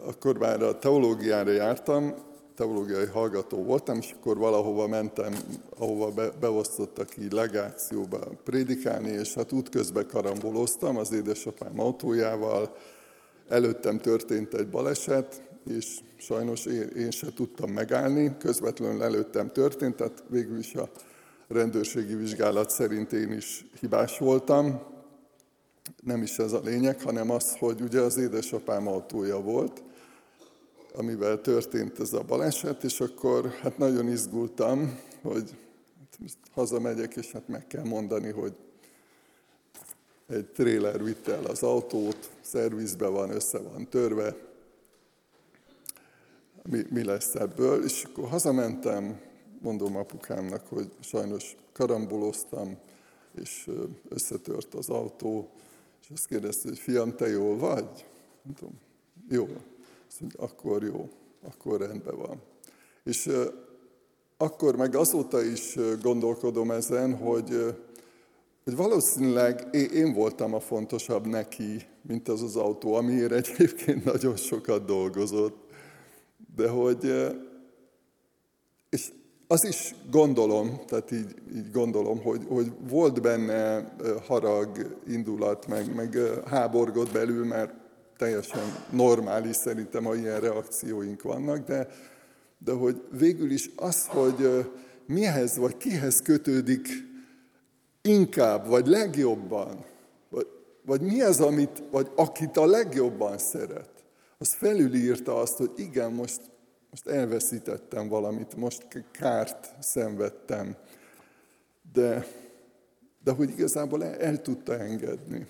akkor 0.06 0.38
már 0.38 0.64
a 0.64 0.80
teológiára 0.80 1.52
jártam, 1.52 2.14
teológiai 2.56 3.06
hallgató 3.06 3.64
voltam, 3.64 3.98
és 3.98 4.16
akkor 4.20 4.38
valahova 4.38 4.88
mentem, 4.88 5.34
ahova 5.78 6.12
be, 6.12 6.30
beosztottak 6.40 7.18
így 7.18 7.32
legációba 7.32 8.20
prédikálni, 8.44 9.10
és 9.10 9.34
hát 9.34 9.52
útközben 9.52 10.08
karamboloztam 10.08 10.98
az 10.98 11.12
édesapám 11.12 11.80
autójával, 11.80 12.76
előttem 13.50 13.98
történt 13.98 14.54
egy 14.54 14.70
baleset, 14.70 15.49
és 15.66 16.00
sajnos 16.18 16.66
én, 16.66 16.88
én 16.88 17.12
se 17.12 17.34
tudtam 17.34 17.72
megállni, 17.72 18.38
közvetlenül 18.40 19.04
előttem 19.04 19.52
történt, 19.52 19.96
tehát 19.96 20.24
végül 20.28 20.58
is 20.58 20.76
a 20.76 20.90
rendőrségi 21.48 22.16
vizsgálat 22.16 22.70
szerint 22.70 23.14
én 23.14 23.32
is 23.32 23.66
hibás 23.80 24.18
voltam. 24.18 24.82
Nem 26.04 26.22
is 26.22 26.38
ez 26.38 26.52
a 26.52 26.62
lényeg, 26.64 27.02
hanem 27.02 27.30
az, 27.30 27.56
hogy 27.58 27.82
ugye 27.82 28.00
az 28.02 28.18
édesapám 28.18 28.88
autója 28.88 29.42
volt, 29.42 29.84
amivel 30.94 31.42
történt 31.42 32.00
ez 32.00 32.14
a 32.14 32.24
baleset, 32.24 32.84
és 32.84 33.00
akkor 33.00 33.50
hát 33.62 33.78
nagyon 33.78 34.08
izgultam, 34.08 35.00
hogy 35.22 35.56
hát 36.20 36.38
hazamegyek, 36.54 37.16
és 37.16 37.32
hát 37.32 37.48
meg 37.48 37.68
kell 37.68 37.84
mondani, 37.84 38.32
hogy 38.32 38.54
egy 40.28 40.46
tréler 40.46 41.04
vitte 41.04 41.34
el 41.34 41.46
az 41.46 41.64
autót, 41.64 42.30
szervizbe 42.42 43.08
van, 43.08 43.30
össze 43.30 43.58
van 43.58 43.90
törve, 43.90 44.36
mi, 46.70 46.82
mi 46.90 47.04
lesz 47.04 47.36
ebből. 47.36 47.84
És 47.84 48.04
akkor 48.04 48.30
hazamentem, 48.30 49.20
mondom 49.62 49.96
apukámnak, 49.96 50.68
hogy 50.68 50.92
sajnos 51.00 51.56
karamboloztam, 51.74 52.78
és 53.36 53.70
összetört 54.10 54.74
az 54.74 54.90
autó, 54.90 55.50
és 56.02 56.08
azt 56.14 56.28
kérdezte, 56.28 56.68
hogy 56.68 56.80
fiam, 56.80 57.16
te 57.16 57.28
jól 57.28 57.58
vagy? 57.58 58.06
Mondom, 58.44 58.80
jó. 59.30 59.48
Azt 60.08 60.20
mondja, 60.20 60.40
akkor 60.40 60.84
jó, 60.84 61.10
akkor 61.42 61.80
rendben 61.80 62.18
van. 62.18 62.42
És 63.04 63.30
akkor 64.38 64.76
meg 64.76 64.96
azóta 64.96 65.42
is 65.44 65.78
gondolkodom 66.02 66.72
ezen, 66.72 67.18
hogy, 67.18 67.76
hogy 68.64 68.76
valószínűleg 68.76 69.68
én 69.94 70.14
voltam 70.14 70.54
a 70.54 70.60
fontosabb 70.60 71.26
neki, 71.28 71.88
mint 72.02 72.28
az 72.28 72.42
az 72.42 72.56
autó, 72.56 72.94
amiért 72.94 73.32
egyébként 73.32 74.04
nagyon 74.14 74.36
sokat 74.36 74.86
dolgozott. 74.86 75.69
De 76.60 76.68
hogy, 76.68 77.14
és 78.90 79.12
az 79.48 79.66
is 79.66 79.96
gondolom, 80.12 80.80
tehát 80.88 81.12
így, 81.12 81.36
így 81.56 81.72
gondolom, 81.72 82.22
hogy, 82.22 82.46
hogy 82.48 82.72
volt 82.90 83.22
benne 83.22 83.94
harag, 84.28 84.98
indulat, 85.08 85.68
meg, 85.68 85.96
meg 85.96 86.18
háborgott 86.46 87.12
belül, 87.12 87.46
mert 87.46 87.74
teljesen 88.18 88.86
normális 88.92 89.56
szerintem, 89.56 90.04
ha 90.04 90.16
ilyen 90.16 90.40
reakcióink 90.40 91.22
vannak, 91.22 91.68
de, 91.68 91.88
de 92.58 92.72
hogy 92.72 93.02
végül 93.12 93.52
is 93.52 93.70
az, 93.76 94.08
hogy 94.08 94.66
mihez 95.06 95.58
vagy 95.58 95.78
kihez 95.78 96.22
kötődik 96.22 96.88
inkább, 98.02 98.68
vagy 98.68 98.88
legjobban, 98.88 99.86
vagy, 100.30 100.48
vagy 100.86 101.02
mi 101.02 101.22
az, 101.22 101.42
amit, 101.42 101.84
vagy 101.92 102.12
akit 102.16 102.58
a 102.58 102.66
legjobban 102.66 103.38
szeret, 103.38 104.00
az 104.42 104.54
felülírta 104.54 105.36
azt, 105.36 105.58
hogy 105.58 105.72
igen, 105.76 106.12
most, 106.12 106.42
most 106.90 107.08
elveszítettem 107.08 108.08
valamit, 108.08 108.56
most 108.56 108.88
kárt 109.12 109.74
szenvedtem, 109.80 110.76
de, 111.94 112.28
de 113.24 113.32
hogy 113.32 113.50
igazából 113.50 114.04
el, 114.04 114.16
el 114.16 114.42
tudta 114.42 114.78
engedni. 114.78 115.48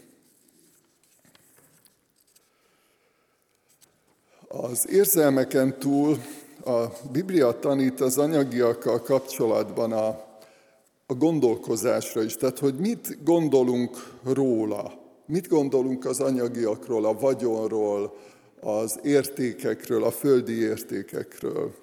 Az 4.48 4.90
érzelmeken 4.90 5.80
túl 5.80 6.18
a 6.66 6.86
Biblia 7.12 7.60
tanít 7.60 8.00
az 8.00 8.18
anyagiakkal 8.18 9.02
kapcsolatban 9.02 9.92
a, 9.92 10.08
a 11.06 11.14
gondolkozásra 11.14 12.24
is. 12.24 12.36
Tehát, 12.36 12.60
hogy 12.60 12.76
mit 12.76 13.24
gondolunk 13.24 14.20
róla, 14.24 15.00
mit 15.26 15.48
gondolunk 15.48 16.06
az 16.06 16.20
anyagiakról, 16.20 17.06
a 17.06 17.20
vagyonról, 17.20 18.18
az 18.62 19.00
értékekről, 19.04 20.04
a 20.04 20.12
földi 20.12 20.62
értékekről. 20.62 21.74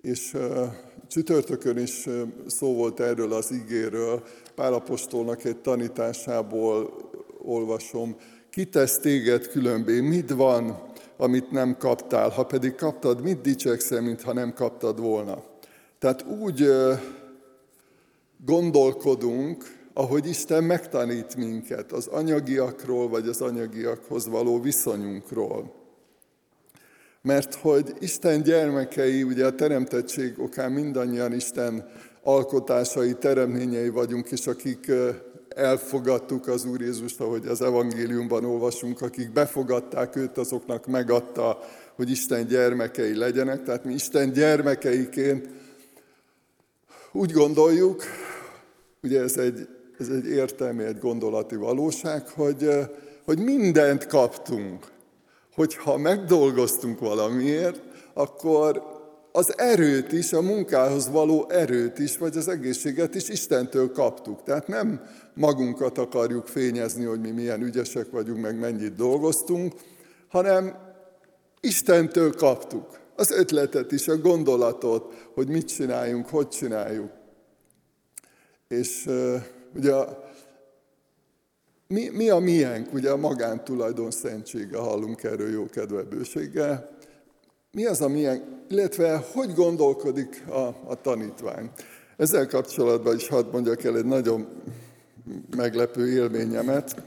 És 0.00 0.36
csütörtökön 1.08 1.78
is 1.78 2.08
szó 2.46 2.74
volt 2.74 3.00
erről 3.00 3.32
az 3.32 3.50
igéről, 3.50 4.22
Pálapostolnak 4.54 5.44
egy 5.44 5.56
tanításából 5.56 6.94
olvasom, 7.38 8.16
kitesz 8.50 8.98
téged 8.98 9.48
különbé, 9.48 10.00
mit 10.00 10.30
van, 10.30 10.82
amit 11.16 11.50
nem 11.50 11.76
kaptál, 11.76 12.28
ha 12.28 12.44
pedig 12.44 12.74
kaptad, 12.74 13.22
mit 13.22 13.40
dicsekszel, 13.40 14.00
mintha 14.00 14.32
nem 14.32 14.52
kaptad 14.52 15.00
volna. 15.00 15.42
Tehát 15.98 16.26
úgy 16.26 16.72
gondolkodunk, 18.44 19.79
ahogy 19.92 20.26
Isten 20.26 20.64
megtanít 20.64 21.36
minket 21.36 21.92
az 21.92 22.06
anyagiakról, 22.06 23.08
vagy 23.08 23.28
az 23.28 23.40
anyagiakhoz 23.40 24.28
való 24.28 24.60
viszonyunkról. 24.60 25.74
Mert 27.22 27.54
hogy 27.54 27.92
Isten 27.98 28.42
gyermekei, 28.42 29.22
ugye 29.22 29.46
a 29.46 29.54
teremtettség 29.54 30.38
okán 30.38 30.72
mindannyian 30.72 31.32
Isten 31.32 31.88
alkotásai, 32.22 33.14
teremtményei 33.14 33.88
vagyunk, 33.88 34.30
és 34.30 34.46
akik 34.46 34.92
elfogadtuk 35.48 36.46
az 36.46 36.64
Úr 36.64 36.80
Jézust, 36.80 37.20
ahogy 37.20 37.46
az 37.46 37.62
evangéliumban 37.62 38.44
olvasunk, 38.44 39.00
akik 39.00 39.32
befogadták 39.32 40.16
őt, 40.16 40.38
azoknak 40.38 40.86
megadta, 40.86 41.58
hogy 41.94 42.10
Isten 42.10 42.46
gyermekei 42.46 43.16
legyenek. 43.16 43.62
Tehát 43.62 43.84
mi 43.84 43.92
Isten 43.92 44.32
gyermekeiként 44.32 45.48
úgy 47.12 47.32
gondoljuk, 47.32 48.02
ugye 49.02 49.20
ez 49.20 49.36
egy, 49.36 49.68
ez 50.00 50.08
egy 50.08 50.26
értelmi, 50.26 50.84
egy 50.84 50.98
gondolati 50.98 51.56
valóság, 51.56 52.28
hogy, 52.28 52.68
hogy 53.24 53.38
mindent 53.38 54.06
kaptunk. 54.06 54.86
Hogyha 55.54 55.96
megdolgoztunk 55.96 56.98
valamiért, 56.98 57.80
akkor 58.14 58.82
az 59.32 59.58
erőt 59.58 60.12
is, 60.12 60.32
a 60.32 60.42
munkához 60.42 61.10
való 61.10 61.48
erőt 61.48 61.98
is, 61.98 62.18
vagy 62.18 62.36
az 62.36 62.48
egészséget 62.48 63.14
is 63.14 63.28
Istentől 63.28 63.92
kaptuk. 63.92 64.42
Tehát 64.42 64.66
nem 64.66 65.00
magunkat 65.34 65.98
akarjuk 65.98 66.46
fényezni, 66.46 67.04
hogy 67.04 67.20
mi 67.20 67.30
milyen 67.30 67.62
ügyesek 67.62 68.10
vagyunk, 68.10 68.40
meg 68.40 68.58
mennyit 68.58 68.94
dolgoztunk, 68.94 69.74
hanem 70.28 70.74
Istentől 71.60 72.34
kaptuk 72.34 72.98
az 73.16 73.30
ötletet 73.30 73.92
is, 73.92 74.08
a 74.08 74.16
gondolatot, 74.16 75.30
hogy 75.34 75.48
mit 75.48 75.68
csináljunk, 75.68 76.28
hogy 76.28 76.48
csináljuk. 76.48 77.10
És 78.68 79.06
uh, 79.06 79.42
ugye 79.74 79.94
mi, 81.86 82.08
mi 82.08 82.28
a 82.28 82.38
miénk, 82.38 82.92
ugye 82.92 83.10
a 83.10 83.16
magántulajdon 83.16 84.10
szentsége, 84.10 84.78
hallunk 84.78 85.22
erről 85.22 85.50
jó 85.50 85.66
kedve 85.66 86.02
bőséggel. 86.02 86.98
Mi 87.72 87.86
az 87.86 88.00
a 88.00 88.08
miénk, 88.08 88.42
illetve 88.68 89.24
hogy 89.32 89.54
gondolkodik 89.54 90.44
a, 90.48 90.66
a 90.86 91.00
tanítvány. 91.02 91.70
Ezzel 92.16 92.46
kapcsolatban 92.46 93.16
is 93.16 93.28
hadd 93.28 93.50
mondjak 93.52 93.84
el 93.84 93.96
egy 93.96 94.04
nagyon 94.04 94.48
meglepő 95.56 96.12
élményemet. 96.12 97.02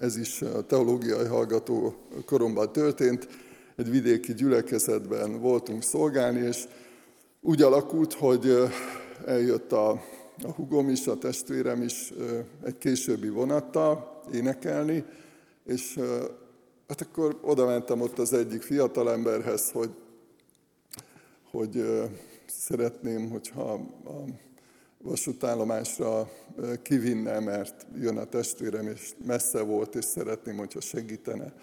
Ez 0.00 0.16
is 0.16 0.42
a 0.42 0.66
teológiai 0.66 1.26
hallgató 1.26 1.94
koromban 2.26 2.72
történt. 2.72 3.28
Egy 3.76 3.90
vidéki 3.90 4.34
gyülekezetben 4.34 5.40
voltunk 5.40 5.82
szolgálni, 5.82 6.40
és 6.40 6.64
úgy 7.40 7.62
alakult, 7.62 8.12
hogy 8.12 8.70
eljött 9.26 9.72
a, 9.72 10.02
a 10.42 10.50
hugom 10.52 10.88
is, 10.88 11.06
a 11.06 11.18
testvérem 11.18 11.82
is 11.82 12.12
egy 12.64 12.78
későbbi 12.78 13.28
vonattal 13.28 14.20
énekelni, 14.32 15.04
és 15.64 15.98
hát 16.88 17.00
akkor 17.00 17.38
oda 17.42 17.66
mentem 17.66 18.00
ott 18.00 18.18
az 18.18 18.32
egyik 18.32 18.62
fiatalemberhez, 18.62 19.70
hogy, 19.70 19.90
hogy 21.50 21.84
szeretném, 22.46 23.30
hogyha 23.30 23.72
a 24.04 24.24
vasútállomásra 24.98 26.30
kivinne, 26.82 27.40
mert 27.40 27.86
jön 27.94 28.16
a 28.16 28.24
testvérem, 28.24 28.86
és 28.86 29.12
messze 29.26 29.62
volt, 29.62 29.94
és 29.94 30.04
szeretném, 30.04 30.56
hogyha 30.56 30.80
segítene, 30.80 31.54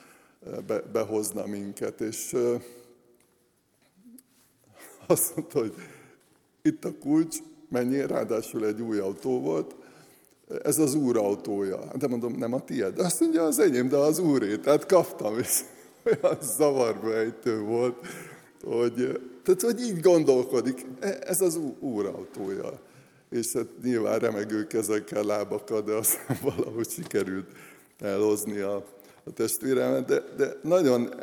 be, 0.68 0.80
behozna 0.82 1.46
minket. 1.46 2.02
És 2.02 2.36
azt 5.08 5.36
mondta, 5.36 5.60
hogy 5.60 5.74
itt 6.62 6.86
a 6.86 6.98
kulcs, 6.98 7.38
mennyi, 7.70 8.06
ráadásul 8.06 8.66
egy 8.66 8.82
új 8.82 9.00
autó 9.00 9.42
volt, 9.42 9.76
ez 10.64 10.80
az 10.80 10.96
úr 10.96 11.18
autója. 11.18 11.80
De 11.98 12.08
mondom, 12.08 12.34
nem 12.34 12.54
a 12.54 12.64
tiéd. 12.64 13.00
Azt 13.00 13.20
mondja, 13.20 13.44
az 13.44 13.60
enyém, 13.60 13.88
de 13.88 13.98
az 13.98 14.20
úré. 14.20 14.58
Tehát 14.58 14.86
kaptam, 14.86 15.40
és 15.40 15.62
olyan 16.06 16.38
zavarba 16.42 17.16
ejtő 17.16 17.60
volt, 17.60 17.96
hogy, 18.64 19.20
tehát, 19.44 19.62
hogy 19.62 19.82
így 19.82 20.00
gondolkodik. 20.00 20.86
E, 21.00 21.18
ez 21.26 21.42
az 21.42 21.60
úr 21.80 22.06
autója 22.06 22.80
és 23.30 23.54
hát 23.54 23.68
nyilván 23.84 24.20
remegő 24.20 24.68
kezekkel, 24.68 25.24
lábakkal, 25.24 25.82
de 25.82 25.94
aztán 25.94 26.38
valahogy 26.56 26.90
sikerült 26.90 27.48
elhozni 28.00 28.60
a, 28.60 28.76
a 29.24 29.32
testvéremet. 29.34 30.06
De, 30.06 30.24
de 30.38 30.54
nagyon 30.64 31.14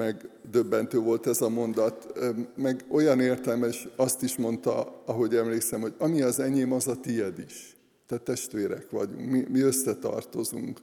e, 0.00 0.04
megdöbbentő 0.04 0.98
volt 0.98 1.26
ez 1.26 1.40
a 1.40 1.48
mondat, 1.48 2.18
meg 2.56 2.84
olyan 2.88 3.20
értelmes, 3.20 3.88
azt 3.96 4.22
is 4.22 4.36
mondta, 4.36 5.02
ahogy 5.06 5.34
emlékszem, 5.34 5.80
hogy 5.80 5.94
ami 5.98 6.22
az 6.22 6.40
enyém, 6.40 6.72
az 6.72 6.88
a 6.88 7.00
tied 7.00 7.38
is. 7.38 7.76
Te 8.06 8.18
testvérek 8.18 8.90
vagyunk, 8.90 9.30
mi, 9.30 9.46
mi 9.48 9.60
összetartozunk. 9.60 10.80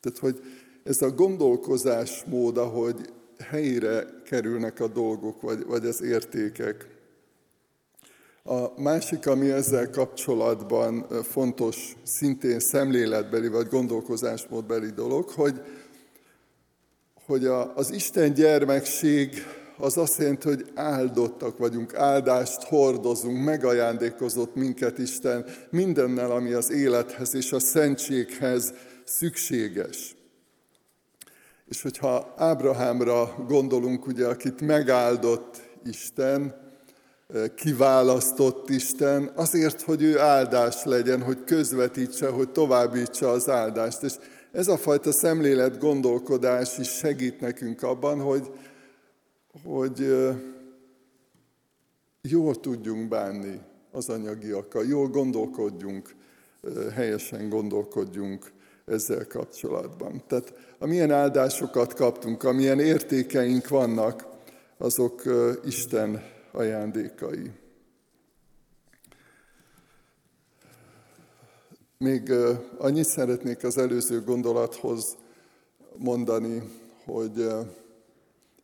Tehát, 0.00 0.18
hogy 0.20 0.40
ez 0.84 1.02
a 1.02 1.10
gondolkozásmód, 1.10 2.56
ahogy 2.56 3.12
helyére 3.38 4.04
kerülnek 4.24 4.80
a 4.80 4.88
dolgok, 4.88 5.40
vagy, 5.40 5.64
vagy 5.64 5.86
az 5.86 6.02
értékek, 6.02 6.92
a 8.44 8.80
másik, 8.80 9.26
ami 9.26 9.50
ezzel 9.50 9.90
kapcsolatban 9.90 11.06
fontos, 11.22 11.96
szintén 12.02 12.58
szemléletbeli 12.58 13.48
vagy 13.48 13.68
gondolkozásmódbeli 13.68 14.90
dolog, 14.90 15.28
hogy, 15.28 15.60
hogy 17.32 17.46
a, 17.46 17.72
az 17.76 17.90
Isten 17.90 18.34
gyermekség 18.34 19.46
az 19.78 19.96
azt 19.96 20.18
jelenti, 20.18 20.48
hogy 20.48 20.70
áldottak 20.74 21.58
vagyunk, 21.58 21.94
áldást 21.94 22.62
hordozunk, 22.62 23.44
megajándékozott 23.44 24.54
minket 24.54 24.98
Isten 24.98 25.44
mindennel, 25.70 26.30
ami 26.30 26.52
az 26.52 26.70
élethez 26.70 27.34
és 27.34 27.52
a 27.52 27.58
szentséghez 27.58 28.74
szükséges. 29.04 30.16
És 31.68 31.82
hogyha 31.82 32.34
Ábrahámra 32.36 33.44
gondolunk, 33.48 34.06
ugye, 34.06 34.26
akit 34.26 34.60
megáldott 34.60 35.62
Isten, 35.84 36.54
kiválasztott 37.54 38.68
Isten 38.68 39.32
azért, 39.34 39.80
hogy 39.80 40.02
ő 40.02 40.18
áldás 40.18 40.84
legyen, 40.84 41.22
hogy 41.22 41.44
közvetítse, 41.44 42.28
hogy 42.28 42.50
továbbítsa 42.50 43.30
az 43.30 43.48
áldást. 43.48 44.02
És 44.02 44.12
ez 44.52 44.68
a 44.68 44.76
fajta 44.76 45.12
szemlélet, 45.12 45.78
gondolkodás 45.78 46.78
is 46.78 46.88
segít 46.88 47.40
nekünk 47.40 47.82
abban, 47.82 48.20
hogy, 48.20 48.50
hogy 49.64 50.06
jól 52.22 52.60
tudjunk 52.60 53.08
bánni 53.08 53.60
az 53.92 54.08
anyagiakkal, 54.08 54.84
jól 54.84 55.08
gondolkodjunk, 55.08 56.14
helyesen 56.94 57.48
gondolkodjunk 57.48 58.52
ezzel 58.86 59.26
kapcsolatban. 59.26 60.22
Tehát 60.26 60.54
amilyen 60.78 61.10
áldásokat 61.10 61.94
kaptunk, 61.94 62.42
amilyen 62.42 62.80
értékeink 62.80 63.68
vannak, 63.68 64.26
azok 64.78 65.22
Isten 65.64 66.22
ajándékai. 66.52 67.50
Még 72.02 72.32
annyit 72.78 73.04
szeretnék 73.04 73.64
az 73.64 73.78
előző 73.78 74.22
gondolathoz 74.22 75.16
mondani, 75.96 76.62
hogy 77.04 77.46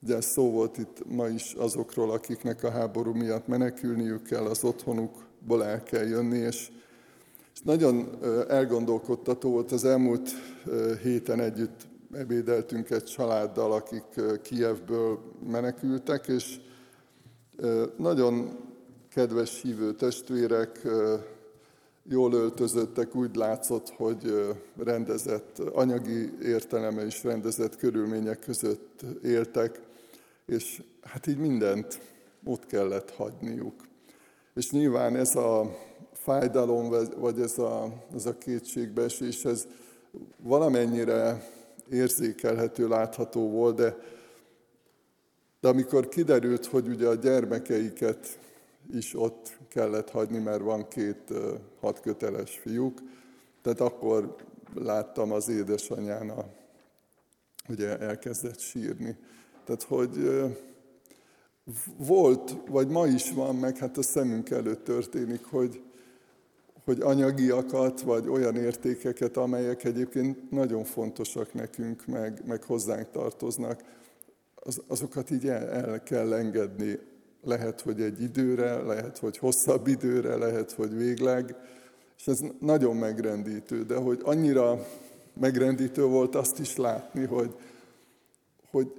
ugye 0.03 0.20
szó 0.20 0.51
volt 0.51 0.79
itt 0.79 1.03
ma 1.07 1.29
is 1.29 1.53
azokról, 1.53 2.11
akiknek 2.11 2.62
a 2.64 2.70
háború 2.70 3.12
miatt 3.12 3.46
menekülniük 3.46 4.22
kell, 4.22 4.44
az 4.44 4.64
otthonukból 4.64 5.64
el 5.64 5.83
kell 5.83 6.07
jönni, 6.07 6.38
és, 6.38 6.70
nagyon 7.64 8.18
elgondolkodtató 8.48 9.51
volt 9.51 9.72
az 9.72 9.85
elmúlt 9.85 10.31
héten 11.03 11.40
együtt 11.40 11.87
ebédeltünk 12.12 12.90
egy 12.90 13.05
családdal, 13.05 13.72
akik 13.72 14.40
Kijevből 14.42 15.18
menekültek, 15.51 16.27
és 16.27 16.61
nagyon 17.96 18.59
kedves 19.11 19.62
hívő 19.62 19.94
testvérek, 19.94 20.87
jól 22.08 22.32
öltözöttek, 22.32 23.14
úgy 23.14 23.36
látszott, 23.36 23.88
hogy 23.88 24.54
rendezett, 24.76 25.58
anyagi 25.58 26.32
értelme 26.42 27.06
is 27.06 27.22
rendezett 27.24 27.76
körülmények 27.76 28.38
között 28.38 29.04
éltek, 29.22 29.80
és 30.46 30.82
hát 31.02 31.26
így 31.26 31.38
mindent 31.38 32.00
ott 32.44 32.66
kellett 32.66 33.10
hagyniuk. 33.10 33.74
És 34.54 34.70
nyilván 34.70 35.16
ez 35.16 35.36
a 35.36 35.76
fájdalom, 36.12 36.94
vagy 37.16 37.40
ez 37.40 37.58
a, 37.58 37.92
ez 38.14 38.26
a 38.26 38.38
kétségbeesés, 38.38 39.44
ez 39.44 39.66
valamennyire 40.42 41.48
érzékelhető, 41.90 42.88
látható 42.88 43.50
volt, 43.50 43.76
de 43.76 43.96
de 45.60 45.68
amikor 45.68 46.08
kiderült, 46.08 46.66
hogy 46.66 46.88
ugye 46.88 47.08
a 47.08 47.14
gyermekeiket 47.14 48.38
is 48.92 49.14
ott 49.14 49.57
kellett 49.68 50.11
hagyni, 50.11 50.38
mert 50.38 50.61
van 50.61 50.88
két 50.88 51.33
hatköteles 51.81 52.59
fiúk, 52.59 53.00
tehát 53.62 53.81
akkor 53.81 54.37
láttam 54.74 55.33
az 55.33 55.48
édesanyján, 55.48 56.31
a, 56.31 56.44
ugye 57.68 57.98
elkezdett 57.98 58.59
sírni. 58.59 59.16
Tehát, 59.64 59.83
hogy 59.83 60.31
volt, 61.96 62.57
vagy 62.68 62.88
ma 62.88 63.07
is 63.07 63.33
van, 63.33 63.57
meg 63.57 63.76
hát 63.76 63.96
a 63.96 64.02
szemünk 64.02 64.50
előtt 64.50 64.85
történik, 64.85 65.44
hogy, 65.44 65.83
hogy 66.85 67.00
anyagiakat, 67.00 68.00
vagy 68.00 68.28
olyan 68.28 68.57
értékeket, 68.57 69.37
amelyek 69.37 69.85
egyébként 69.85 70.50
nagyon 70.50 70.85
fontosak 70.85 71.54
nekünk, 71.54 72.07
meg, 72.07 72.42
meg 72.46 72.62
hozzánk 72.62 73.11
tartoznak, 73.11 73.83
az, 74.54 74.83
azokat 74.87 75.31
így 75.31 75.48
el, 75.48 75.68
el 75.68 76.02
kell 76.02 76.33
engedni. 76.33 76.98
Lehet, 77.42 77.81
hogy 77.81 78.01
egy 78.01 78.22
időre, 78.22 78.83
lehet, 78.83 79.18
hogy 79.18 79.38
hosszabb 79.38 79.87
időre, 79.87 80.37
lehet, 80.37 80.72
hogy 80.72 80.96
végleg, 80.96 81.57
és 82.18 82.27
ez 82.27 82.40
nagyon 82.61 82.96
megrendítő, 82.96 83.83
de 83.83 83.96
hogy 83.96 84.20
annyira 84.22 84.87
megrendítő 85.40 86.03
volt 86.03 86.35
azt 86.35 86.59
is 86.59 86.77
látni, 86.77 87.24
hogy, 87.24 87.55
hogy 88.70 88.92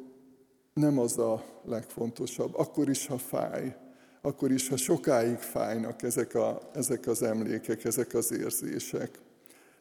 nem 0.74 1.00
az 1.00 1.18
a 1.18 1.46
legfontosabb, 1.66 2.56
akkor 2.56 2.90
is, 2.90 3.08
ha 3.08 3.18
fáj, 3.18 3.76
akkor 4.22 4.52
is, 4.52 4.70
ha 4.70 4.78
sokáig 4.78 5.38
fájnak 5.38 6.04
ezek, 6.04 6.36
a, 6.36 6.60
ezek 6.74 7.08
az 7.08 7.24
emlékek, 7.24 7.84
ezek 7.84 8.14
az 8.14 8.32
érzések. 8.32 9.20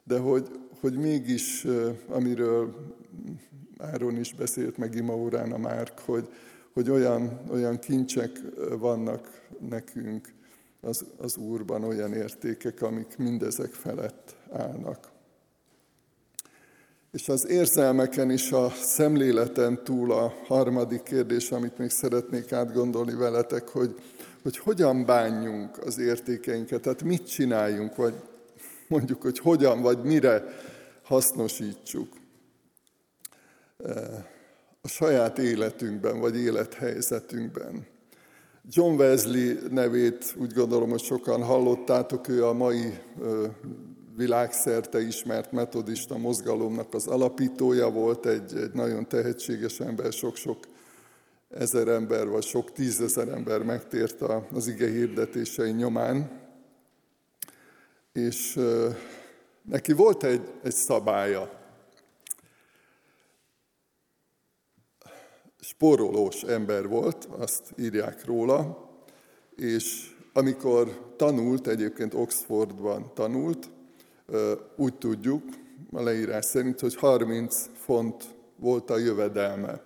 De 0.05 0.19
hogy, 0.19 0.49
hogy 0.81 0.97
mégis, 0.97 1.67
amiről 2.09 2.75
Áron 3.79 4.17
is 4.17 4.35
beszélt, 4.35 4.77
meg 4.77 4.95
Ima 4.95 5.17
órán 5.17 5.53
a 5.53 5.59
Márk, 5.59 5.99
hogy, 5.99 6.29
hogy 6.79 6.91
olyan, 6.91 7.41
olyan 7.51 7.79
kincsek 7.79 8.41
vannak 8.79 9.41
nekünk 9.69 10.33
az, 10.81 11.05
az 11.17 11.37
Úrban, 11.37 11.85
olyan 11.85 12.13
értékek, 12.13 12.83
amik 12.83 13.17
mindezek 13.17 13.73
felett 13.73 14.35
állnak. 14.53 15.11
És 17.13 17.29
az 17.29 17.49
érzelmeken 17.49 18.31
is 18.31 18.53
a 18.53 18.71
szemléleten 18.71 19.85
túl 19.85 20.13
a 20.13 20.35
harmadik 20.47 21.03
kérdés, 21.03 21.51
amit 21.51 21.79
még 21.79 21.91
szeretnék 21.91 22.53
átgondolni 22.53 23.15
veletek, 23.15 23.69
hogy, 23.69 23.95
hogy 24.43 24.59
hogyan 24.59 25.05
bánjunk 25.05 25.79
az 25.79 25.99
értékeinket, 25.99 26.81
tehát 26.81 27.03
mit 27.03 27.29
csináljunk, 27.29 27.97
vagy 27.97 28.15
mondjuk, 28.89 29.23
hogy 29.23 29.39
hogyan, 29.39 29.81
vagy 29.81 30.03
mire 30.03 30.45
hasznosítsuk 31.03 32.09
a 34.81 34.89
saját 34.89 35.39
életünkben, 35.39 36.21
vagy 36.21 36.37
élethelyzetünkben. 36.37 37.87
John 38.71 38.95
Wesley 38.95 39.55
nevét 39.71 40.35
úgy 40.39 40.53
gondolom, 40.53 40.91
hogy 40.91 41.03
sokan 41.03 41.43
hallottátok, 41.43 42.29
ő 42.29 42.47
a 42.47 42.53
mai 42.53 42.99
világszerte 44.17 45.01
ismert 45.01 45.53
metodista 45.53 46.17
mozgalomnak 46.17 46.95
az 46.95 47.07
alapítója 47.07 47.91
volt, 47.91 48.27
egy, 48.27 48.57
egy 48.57 48.73
nagyon 48.73 49.09
tehetséges 49.09 49.81
ember, 49.81 50.13
sok-sok 50.13 50.59
ezer 51.49 51.89
ember, 51.89 52.29
vagy 52.29 52.45
sok 52.45 52.73
tízezer 52.73 53.29
ember 53.29 53.63
megtért 53.63 54.23
az 54.53 54.67
ige 54.67 54.91
hirdetései 54.91 55.71
nyomán. 55.71 56.31
És 58.13 58.59
neki 59.63 59.93
volt 59.93 60.25
egy, 60.25 60.51
egy 60.63 60.75
szabálya. 60.75 61.58
Sporolós 65.69 66.43
ember 66.43 66.89
volt, 66.89 67.29
azt 67.39 67.73
írják 67.79 68.25
róla, 68.25 68.89
és 69.57 70.17
amikor 70.33 71.13
tanult, 71.17 71.67
egyébként 71.67 72.15
Oxfordban 72.15 73.11
tanult, 73.15 73.71
úgy 74.77 74.95
tudjuk, 74.95 75.43
a 75.93 76.03
leírás 76.03 76.45
szerint, 76.45 76.81
hogy 76.81 76.95
30 76.95 77.69
font 77.75 78.25
volt 78.57 78.91
a 78.91 78.99
jövedelme. 78.99 79.83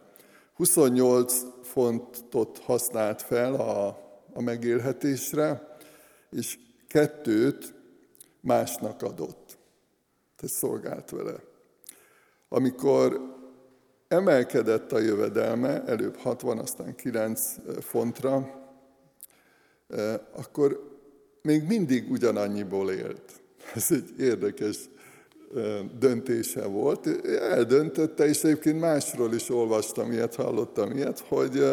28 0.55 1.43
fontot 1.63 2.59
használt 2.59 3.23
fel 3.23 3.55
a, 3.55 3.87
a 4.33 4.41
megélhetésre, 4.41 5.77
és 6.31 6.59
kettőt 6.89 7.75
másnak 8.41 9.03
adott. 9.03 9.59
Tehát 10.37 10.55
szolgált 10.55 11.11
vele. 11.11 11.37
Amikor 12.49 13.41
emelkedett 14.13 14.93
a 14.93 14.99
jövedelme, 14.99 15.85
előbb 15.85 16.17
60, 16.17 16.59
aztán 16.59 16.95
9 16.95 17.55
fontra, 17.81 18.61
akkor 20.37 20.99
még 21.43 21.63
mindig 21.67 22.11
ugyanannyiból 22.11 22.91
élt. 22.91 23.23
Ez 23.75 23.87
egy 23.91 24.21
érdekes 24.21 24.77
döntése 25.99 26.67
volt. 26.67 27.27
Eldöntötte, 27.27 28.27
és 28.27 28.45
egyébként 28.45 28.81
másról 28.81 29.35
is 29.35 29.49
olvastam 29.49 30.13
ilyet, 30.13 30.35
hallottam 30.35 30.97
ilyet, 30.97 31.19
hogy, 31.19 31.65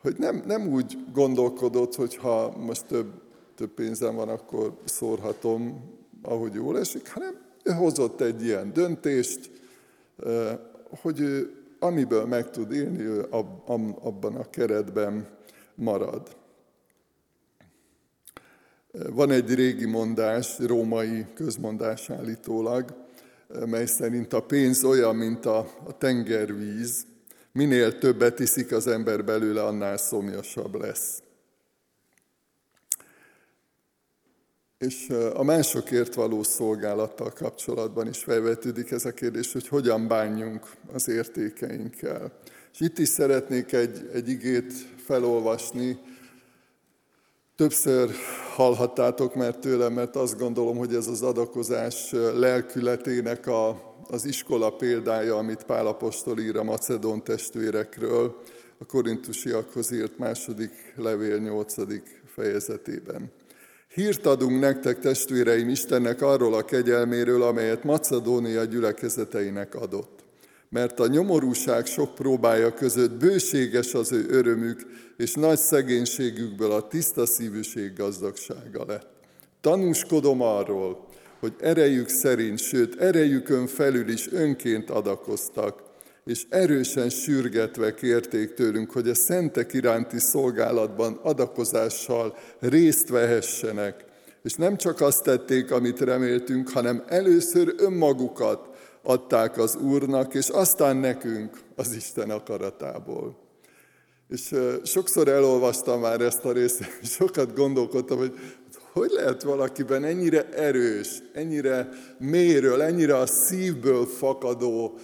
hogy 0.00 0.16
nem, 0.18 0.42
nem 0.46 0.72
úgy 0.72 0.98
gondolkodott, 1.12 1.94
hogy 1.94 2.16
ha 2.16 2.56
most 2.56 2.86
több, 2.86 3.12
több 3.56 3.70
pénzem 3.70 4.14
van, 4.14 4.28
akkor 4.28 4.76
szórhatom, 4.84 5.90
ahogy 6.22 6.54
jól 6.54 6.78
esik, 6.78 7.12
hanem 7.12 7.40
hozott 7.76 8.20
egy 8.20 8.44
ilyen 8.44 8.72
döntést, 8.72 9.50
hogy 11.00 11.20
ő 11.20 11.56
amiből 11.78 12.26
meg 12.26 12.50
tud 12.50 12.72
élni, 12.72 13.00
ő 13.00 13.26
abban 14.00 14.36
a 14.36 14.50
keretben 14.50 15.28
marad. 15.74 16.36
Van 18.92 19.30
egy 19.30 19.54
régi 19.54 19.86
mondás, 19.86 20.58
római 20.58 21.26
közmondás 21.34 22.10
állítólag, 22.10 22.94
mely 23.66 23.86
szerint 23.86 24.32
a 24.32 24.42
pénz 24.42 24.84
olyan, 24.84 25.16
mint 25.16 25.46
a, 25.46 25.58
a 25.84 25.98
tengervíz, 25.98 27.06
minél 27.52 27.98
többet 27.98 28.38
iszik 28.38 28.72
az 28.72 28.86
ember 28.86 29.24
belőle, 29.24 29.64
annál 29.64 29.96
szomjasabb 29.96 30.74
lesz. 30.74 31.21
És 34.82 35.08
a 35.34 35.42
másokért 35.42 36.14
való 36.14 36.42
szolgálattal 36.42 37.30
kapcsolatban 37.30 38.08
is 38.08 38.18
felvetődik 38.18 38.90
ez 38.90 39.04
a 39.04 39.12
kérdés, 39.12 39.52
hogy 39.52 39.68
hogyan 39.68 40.08
bánjunk 40.08 40.70
az 40.92 41.08
értékeinkkel. 41.08 42.32
És 42.72 42.80
itt 42.80 42.98
is 42.98 43.08
szeretnék 43.08 43.72
egy, 43.72 44.10
egy 44.12 44.28
igét 44.28 44.72
felolvasni, 45.04 45.98
Többször 47.56 48.10
hallhattátok 48.54 49.34
mert 49.34 49.58
tőlem, 49.58 49.92
mert 49.92 50.16
azt 50.16 50.38
gondolom, 50.38 50.76
hogy 50.76 50.94
ez 50.94 51.06
az 51.06 51.22
adakozás 51.22 52.10
lelkületének 52.34 53.46
a, 53.46 53.94
az 54.08 54.24
iskola 54.24 54.70
példája, 54.70 55.36
amit 55.36 55.64
Pálapostól 55.64 56.38
ír 56.38 56.56
a 56.56 56.62
macedón 56.62 57.24
testvérekről, 57.24 58.36
a 58.78 58.86
korintusiakhoz 58.86 59.92
írt 59.92 60.18
második 60.18 60.94
levél 60.96 61.38
nyolcadik 61.38 62.22
fejezetében. 62.26 63.32
Hírt 63.94 64.26
adunk 64.26 64.60
nektek, 64.60 64.98
testvéreim, 64.98 65.68
Istennek 65.68 66.22
arról 66.22 66.54
a 66.54 66.64
kegyelméről, 66.64 67.42
amelyet 67.42 67.84
Macedónia 67.84 68.64
gyülekezeteinek 68.64 69.74
adott 69.74 70.22
mert 70.72 71.00
a 71.00 71.06
nyomorúság 71.06 71.86
sok 71.86 72.14
próbája 72.14 72.74
között 72.74 73.10
bőséges 73.10 73.94
az 73.94 74.12
ő 74.12 74.26
örömük, 74.28 74.80
és 75.16 75.34
nagy 75.34 75.58
szegénységükből 75.58 76.72
a 76.72 76.88
tiszta 76.88 77.26
szívűség 77.26 77.92
gazdagsága 77.96 78.84
lett. 78.86 79.06
Tanúskodom 79.60 80.40
arról, 80.40 81.06
hogy 81.40 81.52
erejük 81.60 82.08
szerint, 82.08 82.58
sőt 82.58 83.00
erejükön 83.00 83.66
felül 83.66 84.08
is 84.08 84.32
önként 84.32 84.90
adakoztak, 84.90 85.82
és 86.24 86.46
erősen 86.48 87.08
sürgetve 87.08 87.94
kérték 87.94 88.54
tőlünk, 88.54 88.90
hogy 88.90 89.08
a 89.08 89.14
szentek 89.14 89.72
iránti 89.72 90.18
szolgálatban 90.18 91.18
adakozással 91.22 92.36
részt 92.58 93.08
vehessenek. 93.08 94.04
És 94.42 94.54
nem 94.54 94.76
csak 94.76 95.00
azt 95.00 95.22
tették, 95.22 95.70
amit 95.70 96.00
reméltünk, 96.00 96.68
hanem 96.68 97.04
először 97.08 97.74
önmagukat, 97.76 98.70
adták 99.02 99.58
az 99.58 99.76
Úrnak, 99.76 100.34
és 100.34 100.48
aztán 100.48 100.96
nekünk 100.96 101.58
az 101.76 101.92
Isten 101.92 102.30
akaratából. 102.30 103.36
És 104.28 104.54
sokszor 104.84 105.28
elolvastam 105.28 106.00
már 106.00 106.20
ezt 106.20 106.44
a 106.44 106.52
részt, 106.52 106.80
és 107.00 107.10
sokat 107.18 107.54
gondolkodtam, 107.54 108.18
hogy 108.18 108.38
hogy 108.92 109.10
lehet 109.10 109.42
valakiben 109.42 110.04
ennyire 110.04 110.48
erős, 110.48 111.22
ennyire 111.32 111.88
méről, 112.18 112.82
ennyire 112.82 113.16
a 113.16 113.26
szívből 113.26 114.06
fakadó 114.06 114.98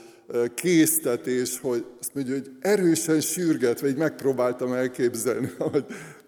késztetés, 0.55 1.61
hogy 1.61 1.85
azt 2.01 2.15
mondja, 2.15 2.35
hogy 2.35 2.51
erősen 2.61 3.21
sürgetve, 3.21 3.89
így 3.89 3.97
megpróbáltam 3.97 4.73
elképzelni, 4.73 5.51
hogy 5.73 5.85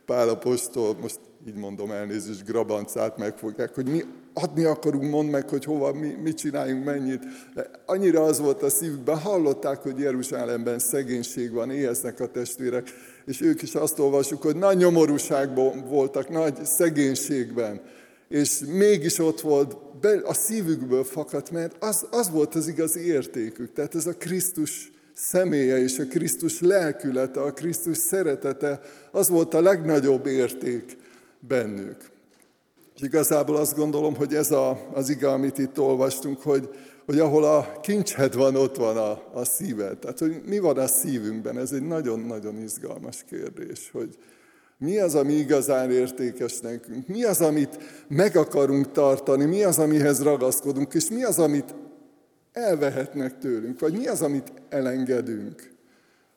Pálapostól, 0.06 0.96
most 1.00 1.18
így 1.48 1.54
mondom 1.54 1.90
elnézést, 1.90 2.44
grabancát 2.44 3.16
megfogják, 3.16 3.74
hogy 3.74 3.86
mi 3.86 4.04
adni 4.34 4.64
akarunk, 4.64 5.10
mondd 5.10 5.28
meg, 5.28 5.48
hogy 5.48 5.64
hova, 5.64 5.92
mi, 5.92 6.16
mit 6.22 6.36
csináljunk, 6.36 6.84
mennyit. 6.84 7.22
De 7.54 7.70
annyira 7.86 8.22
az 8.22 8.40
volt 8.40 8.62
a 8.62 8.70
szívükben, 8.70 9.18
hallották, 9.18 9.82
hogy 9.82 9.98
Jeruzsálemben 9.98 10.78
szegénység 10.78 11.52
van, 11.52 11.70
éheznek 11.70 12.20
a 12.20 12.26
testvérek, 12.26 12.88
és 13.24 13.40
ők 13.40 13.62
is 13.62 13.74
azt 13.74 13.98
olvasjuk, 13.98 14.42
hogy 14.42 14.56
nagy 14.56 14.76
nyomorúságban 14.76 15.88
voltak, 15.88 16.28
nagy 16.28 16.64
szegénységben, 16.64 17.80
és 18.30 18.60
mégis 18.66 19.18
ott 19.18 19.40
volt, 19.40 19.76
a 20.22 20.34
szívükből 20.34 21.04
fakadt, 21.04 21.50
mert 21.50 21.84
az, 21.84 22.06
az 22.10 22.30
volt 22.30 22.54
az 22.54 22.68
igazi 22.68 23.06
értékük. 23.06 23.72
Tehát 23.72 23.94
ez 23.94 24.06
a 24.06 24.16
Krisztus 24.16 24.92
személye 25.14 25.78
és 25.78 25.98
a 25.98 26.04
Krisztus 26.04 26.60
lelkülete, 26.60 27.40
a 27.40 27.52
Krisztus 27.52 27.96
szeretete, 27.96 28.80
az 29.10 29.28
volt 29.28 29.54
a 29.54 29.60
legnagyobb 29.60 30.26
érték 30.26 30.96
bennük. 31.40 31.96
És 32.96 33.02
igazából 33.02 33.56
azt 33.56 33.76
gondolom, 33.76 34.16
hogy 34.16 34.34
ez 34.34 34.50
a, 34.50 34.88
az 34.92 35.08
ige, 35.08 35.30
amit 35.30 35.58
itt 35.58 35.78
olvastunk, 35.78 36.42
hogy, 36.42 36.68
hogy 37.06 37.18
ahol 37.18 37.44
a 37.44 37.80
kincsed 37.80 38.34
van, 38.34 38.56
ott 38.56 38.76
van 38.76 38.96
a, 38.96 39.22
a 39.32 39.44
szíved. 39.44 39.98
Tehát, 39.98 40.18
hogy 40.18 40.40
mi 40.46 40.58
van 40.58 40.78
a 40.78 40.86
szívünkben, 40.86 41.58
ez 41.58 41.72
egy 41.72 41.86
nagyon-nagyon 41.86 42.62
izgalmas 42.62 43.24
kérdés, 43.28 43.90
hogy 43.92 44.16
mi 44.80 44.98
az, 44.98 45.14
ami 45.14 45.32
igazán 45.32 45.90
értékes 45.90 46.60
nekünk, 46.60 47.06
mi 47.06 47.24
az, 47.24 47.40
amit 47.40 47.78
meg 48.08 48.36
akarunk 48.36 48.92
tartani, 48.92 49.44
mi 49.44 49.62
az, 49.62 49.78
amihez 49.78 50.22
ragaszkodunk, 50.22 50.94
és 50.94 51.10
mi 51.10 51.24
az, 51.24 51.38
amit 51.38 51.74
elvehetnek 52.52 53.38
tőlünk, 53.38 53.80
vagy 53.80 53.92
mi 53.92 54.06
az, 54.06 54.22
amit 54.22 54.52
elengedünk, 54.68 55.72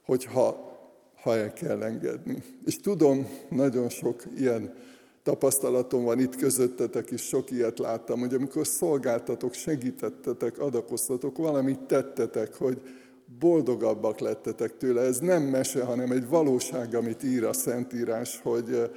hogyha 0.06 0.72
ha 1.22 1.36
el 1.36 1.54
kell 1.54 1.84
engedni. 1.84 2.44
És 2.66 2.80
tudom, 2.80 3.28
nagyon 3.50 3.90
sok 3.90 4.24
ilyen 4.38 4.74
tapasztalatom 5.24 6.04
van 6.04 6.20
itt 6.20 6.36
közöttetek 6.36 7.12
is, 7.12 7.22
sok 7.22 7.52
ilyet 7.52 7.80
láttam, 7.80 8.20
hogy 8.20 8.34
amikor 8.34 8.68
szolgáltatok, 8.68 9.54
segítettetek, 9.54 10.60
adakoztatok, 10.60 11.38
valamit 11.38 11.80
tettetek, 11.80 12.56
hogy 12.56 12.82
boldogabbak 13.40 14.20
lettetek 14.20 14.78
tőle. 14.78 15.02
Ez 15.02 15.20
nem 15.20 15.44
mese, 15.44 15.84
hanem 15.84 16.12
egy 16.12 16.28
valóság, 16.28 16.96
amit 16.96 17.24
ír 17.24 17.44
a 17.44 17.54
Szentírás, 17.54 18.40
hogy, 18.44 18.92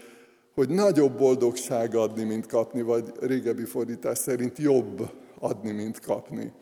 hogy 0.55 0.69
nagyobb 0.69 1.19
boldogság 1.19 1.95
adni, 1.95 2.25
mint 2.25 2.47
kapni, 2.47 2.83
vagy 2.83 3.13
régebbi 3.21 3.65
fordítás 3.65 4.19
szerint 4.19 4.59
jobb 4.59 5.11
adni, 5.39 5.71
mint 5.71 6.01
kapni. 6.01 6.53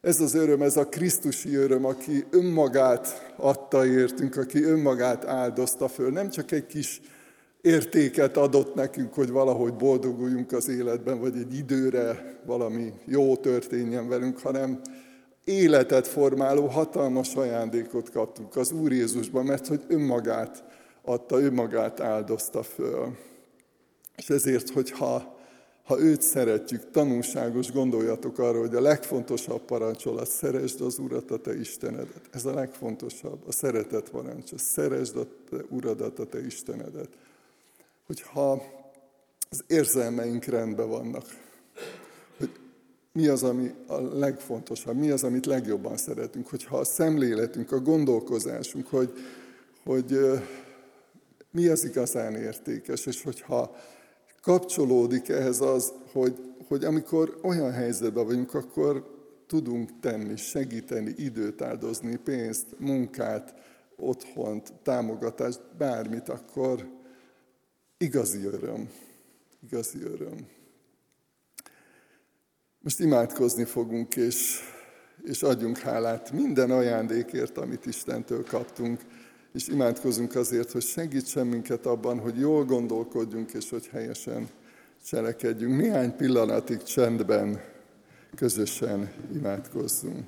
Ez 0.00 0.20
az 0.20 0.34
öröm, 0.34 0.62
ez 0.62 0.76
a 0.76 0.88
Krisztusi 0.88 1.54
öröm, 1.54 1.84
aki 1.84 2.24
önmagát 2.30 3.32
adta 3.36 3.86
értünk, 3.86 4.36
aki 4.36 4.62
önmagát 4.62 5.24
áldozta 5.24 5.88
föl. 5.88 6.10
Nem 6.10 6.30
csak 6.30 6.50
egy 6.50 6.66
kis 6.66 7.00
értéket 7.60 8.36
adott 8.36 8.74
nekünk, 8.74 9.14
hogy 9.14 9.30
valahogy 9.30 9.74
boldoguljunk 9.74 10.52
az 10.52 10.68
életben, 10.68 11.20
vagy 11.20 11.36
egy 11.36 11.54
időre 11.54 12.40
valami 12.46 12.92
jó 13.04 13.36
történjen 13.36 14.08
velünk, 14.08 14.38
hanem 14.38 14.80
életet 15.44 16.06
formáló 16.06 16.66
hatalmas 16.66 17.34
ajándékot 17.34 18.10
kaptunk 18.10 18.56
az 18.56 18.72
Úr 18.72 18.92
Jézusban, 18.92 19.44
mert 19.44 19.66
hogy 19.66 19.84
önmagát 19.88 20.64
adta, 21.02 21.40
önmagát 21.40 22.00
áldozta 22.00 22.62
föl. 22.62 23.16
És 24.16 24.30
ezért, 24.30 24.70
hogyha 24.70 25.40
ha 25.84 26.00
őt 26.00 26.22
szeretjük, 26.22 26.90
tanulságos, 26.90 27.72
gondoljatok 27.72 28.38
arra, 28.38 28.58
hogy 28.58 28.74
a 28.74 28.80
legfontosabb 28.80 29.60
parancsolat, 29.60 30.28
szeresd 30.28 30.80
az 30.80 30.98
Urat, 30.98 31.30
a 31.30 31.38
te 31.38 31.58
Istenedet. 31.58 32.20
Ez 32.30 32.44
a 32.44 32.54
legfontosabb, 32.54 33.38
a 33.46 33.52
szeretet 33.52 34.10
parancsa. 34.10 34.58
Szeresd 34.58 35.16
a 35.16 35.26
te 35.50 35.56
Uradat, 35.68 36.18
a 36.18 36.26
te 36.26 36.44
Istenedet. 36.44 37.08
Hogyha 38.06 38.62
az 39.50 39.64
érzelmeink 39.66 40.44
rendben 40.44 40.88
vannak, 40.88 41.24
mi 43.12 43.26
az, 43.26 43.42
ami 43.42 43.74
a 43.86 44.00
legfontosabb, 44.00 44.96
mi 44.96 45.10
az, 45.10 45.24
amit 45.24 45.46
legjobban 45.46 45.96
szeretünk, 45.96 46.48
hogyha 46.48 46.76
a 46.76 46.84
szemléletünk, 46.84 47.72
a 47.72 47.80
gondolkozásunk, 47.80 48.86
hogy, 48.86 49.12
hogy 49.84 50.18
mi 51.50 51.66
az 51.66 51.84
igazán 51.84 52.34
értékes, 52.34 53.06
és 53.06 53.22
hogyha 53.22 53.76
kapcsolódik 54.42 55.28
ehhez 55.28 55.60
az, 55.60 55.92
hogy, 56.12 56.54
hogy 56.68 56.84
amikor 56.84 57.38
olyan 57.42 57.72
helyzetben 57.72 58.26
vagyunk, 58.26 58.54
akkor 58.54 59.10
tudunk 59.46 60.00
tenni, 60.00 60.36
segíteni, 60.36 61.14
időt 61.16 61.62
áldozni, 61.62 62.16
pénzt, 62.16 62.66
munkát, 62.78 63.54
otthont, 63.96 64.72
támogatást, 64.82 65.60
bármit, 65.78 66.28
akkor 66.28 66.88
igazi 67.98 68.44
öröm. 68.44 68.90
Igazi 69.62 70.02
öröm. 70.02 70.46
Most 72.82 73.00
imádkozni 73.00 73.64
fogunk, 73.64 74.16
és, 74.16 74.60
és 75.22 75.42
adjunk 75.42 75.78
hálát 75.78 76.32
minden 76.32 76.70
ajándékért, 76.70 77.58
amit 77.58 77.86
Istentől 77.86 78.44
kaptunk 78.44 79.00
és 79.52 79.68
imádkozunk 79.68 80.34
azért, 80.34 80.72
hogy 80.72 80.82
segítsen 80.82 81.46
minket 81.46 81.86
abban, 81.86 82.18
hogy 82.18 82.38
jól 82.38 82.64
gondolkodjunk, 82.64 83.52
és 83.52 83.70
hogy 83.70 83.86
helyesen 83.86 84.48
cselekedjünk. 85.06 85.80
Néhány 85.80 86.16
pillanatig 86.16 86.82
csendben 86.82 87.60
közösen 88.34 89.12
imádkozzunk. 89.34 90.24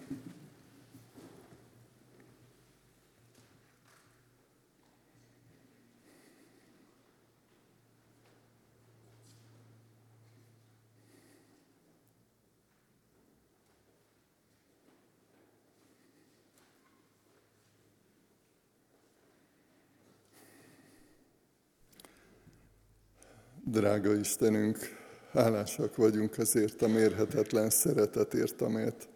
Drága 23.75 24.15
Istenünk, 24.15 24.79
hálásak 25.33 25.97
vagyunk 25.97 26.39
azért 26.39 26.83
a 26.83 26.89
mérhetetlen 26.89 27.71
szeretetért, 27.71 28.61
amelyet 28.61 29.09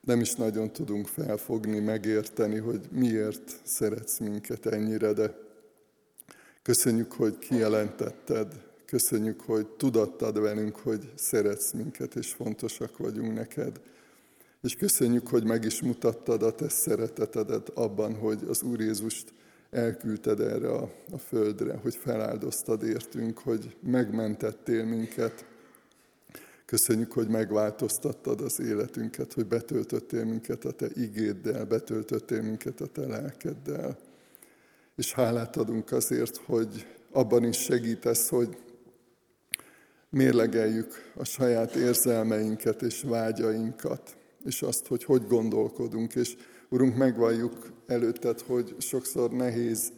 nem 0.00 0.20
is 0.20 0.34
nagyon 0.34 0.72
tudunk 0.72 1.06
felfogni, 1.06 1.78
megérteni, 1.78 2.58
hogy 2.58 2.80
miért 2.90 3.60
szeretsz 3.62 4.18
minket 4.18 4.66
ennyire, 4.66 5.12
de 5.12 5.34
köszönjük, 6.62 7.12
hogy 7.12 7.38
kijelentetted, 7.38 8.64
köszönjük, 8.86 9.40
hogy 9.40 9.66
tudattad 9.66 10.40
velünk, 10.40 10.76
hogy 10.76 11.12
szeretsz 11.14 11.72
minket, 11.72 12.14
és 12.14 12.32
fontosak 12.32 12.96
vagyunk 12.96 13.34
neked. 13.34 13.80
És 14.62 14.74
köszönjük, 14.74 15.28
hogy 15.28 15.44
meg 15.44 15.64
is 15.64 15.82
mutattad 15.82 16.42
a 16.42 16.54
te 16.54 16.68
szeretetedet 16.68 17.68
abban, 17.68 18.14
hogy 18.14 18.38
az 18.48 18.62
Úr 18.62 18.80
Jézust 18.80 19.32
elküldted 19.70 20.40
erre 20.40 20.70
a, 20.70 20.90
a 21.10 21.18
földre, 21.18 21.76
hogy 21.82 21.94
feláldoztad 21.94 22.82
értünk, 22.82 23.38
hogy 23.38 23.76
megmentettél 23.80 24.84
minket. 24.84 25.44
Köszönjük, 26.64 27.12
hogy 27.12 27.28
megváltoztattad 27.28 28.40
az 28.40 28.60
életünket, 28.60 29.32
hogy 29.32 29.46
betöltöttél 29.46 30.24
minket 30.24 30.64
a 30.64 30.70
Te 30.70 30.86
igéddel, 30.94 31.64
betöltöttél 31.64 32.42
minket 32.42 32.80
a 32.80 32.86
Te 32.86 33.06
lelkeddel. 33.06 33.98
És 34.96 35.12
hálát 35.12 35.56
adunk 35.56 35.92
azért, 35.92 36.36
hogy 36.36 36.86
abban 37.10 37.44
is 37.44 37.58
segítesz, 37.58 38.28
hogy 38.28 38.56
mérlegeljük 40.10 41.12
a 41.14 41.24
saját 41.24 41.74
érzelmeinket 41.74 42.82
és 42.82 43.02
vágyainkat, 43.02 44.16
és 44.44 44.62
azt, 44.62 44.86
hogy 44.86 45.04
hogy 45.04 45.26
gondolkodunk, 45.26 46.14
és 46.14 46.36
Urunk, 46.70 46.96
megvalljuk 46.96 47.72
előtted, 47.86 48.40
hogy 48.40 48.74
sokszor 48.78 49.30
nehéz 49.30 49.92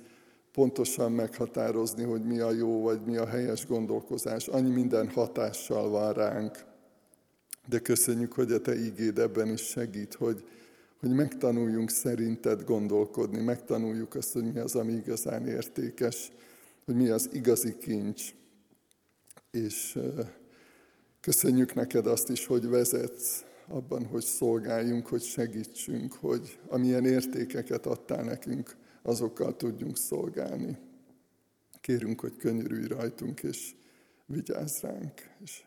pontosan 0.52 1.12
meghatározni, 1.12 2.02
hogy 2.02 2.24
mi 2.24 2.38
a 2.38 2.50
jó, 2.50 2.82
vagy 2.82 3.00
mi 3.04 3.16
a 3.16 3.26
helyes 3.26 3.66
gondolkozás. 3.66 4.48
Annyi 4.48 4.70
minden 4.70 5.08
hatással 5.08 5.88
van 5.88 6.12
ránk. 6.12 6.64
De 7.68 7.78
köszönjük, 7.78 8.32
hogy 8.32 8.52
a 8.52 8.60
Te 8.60 8.76
ígéd 8.76 9.18
ebben 9.18 9.48
is 9.48 9.60
segít, 9.60 10.14
hogy, 10.14 10.44
hogy 11.00 11.10
megtanuljunk 11.10 11.90
szerinted 11.90 12.64
gondolkodni, 12.64 13.40
megtanuljuk 13.40 14.14
azt, 14.14 14.32
hogy 14.32 14.52
mi 14.52 14.58
az, 14.58 14.74
ami 14.74 14.92
igazán 14.92 15.46
értékes, 15.46 16.32
hogy 16.84 16.94
mi 16.94 17.08
az 17.08 17.28
igazi 17.32 17.76
kincs. 17.78 18.34
És 19.50 19.98
köszönjük 21.20 21.74
neked 21.74 22.06
azt 22.06 22.28
is, 22.28 22.46
hogy 22.46 22.68
vezetsz, 22.68 23.44
abban, 23.70 24.06
hogy 24.06 24.22
szolgáljunk, 24.22 25.06
hogy 25.06 25.22
segítsünk, 25.22 26.12
hogy 26.12 26.58
amilyen 26.68 27.06
értékeket 27.06 27.86
adtál 27.86 28.24
nekünk, 28.24 28.76
azokkal 29.02 29.56
tudjunk 29.56 29.96
szolgálni. 29.96 30.78
Kérünk, 31.80 32.20
hogy 32.20 32.36
könyörülj 32.36 32.86
rajtunk, 32.86 33.42
és 33.42 33.74
vigyázz 34.26 34.80
ránk, 34.80 35.12
és 35.44 35.62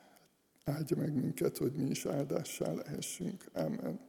áldja 0.63 0.97
meg 0.97 1.13
minket, 1.13 1.57
hogy 1.57 1.71
mi 1.71 1.89
is 1.89 2.05
áldássá 2.05 2.71
lehessünk. 2.71 3.43
Amen. 3.53 3.99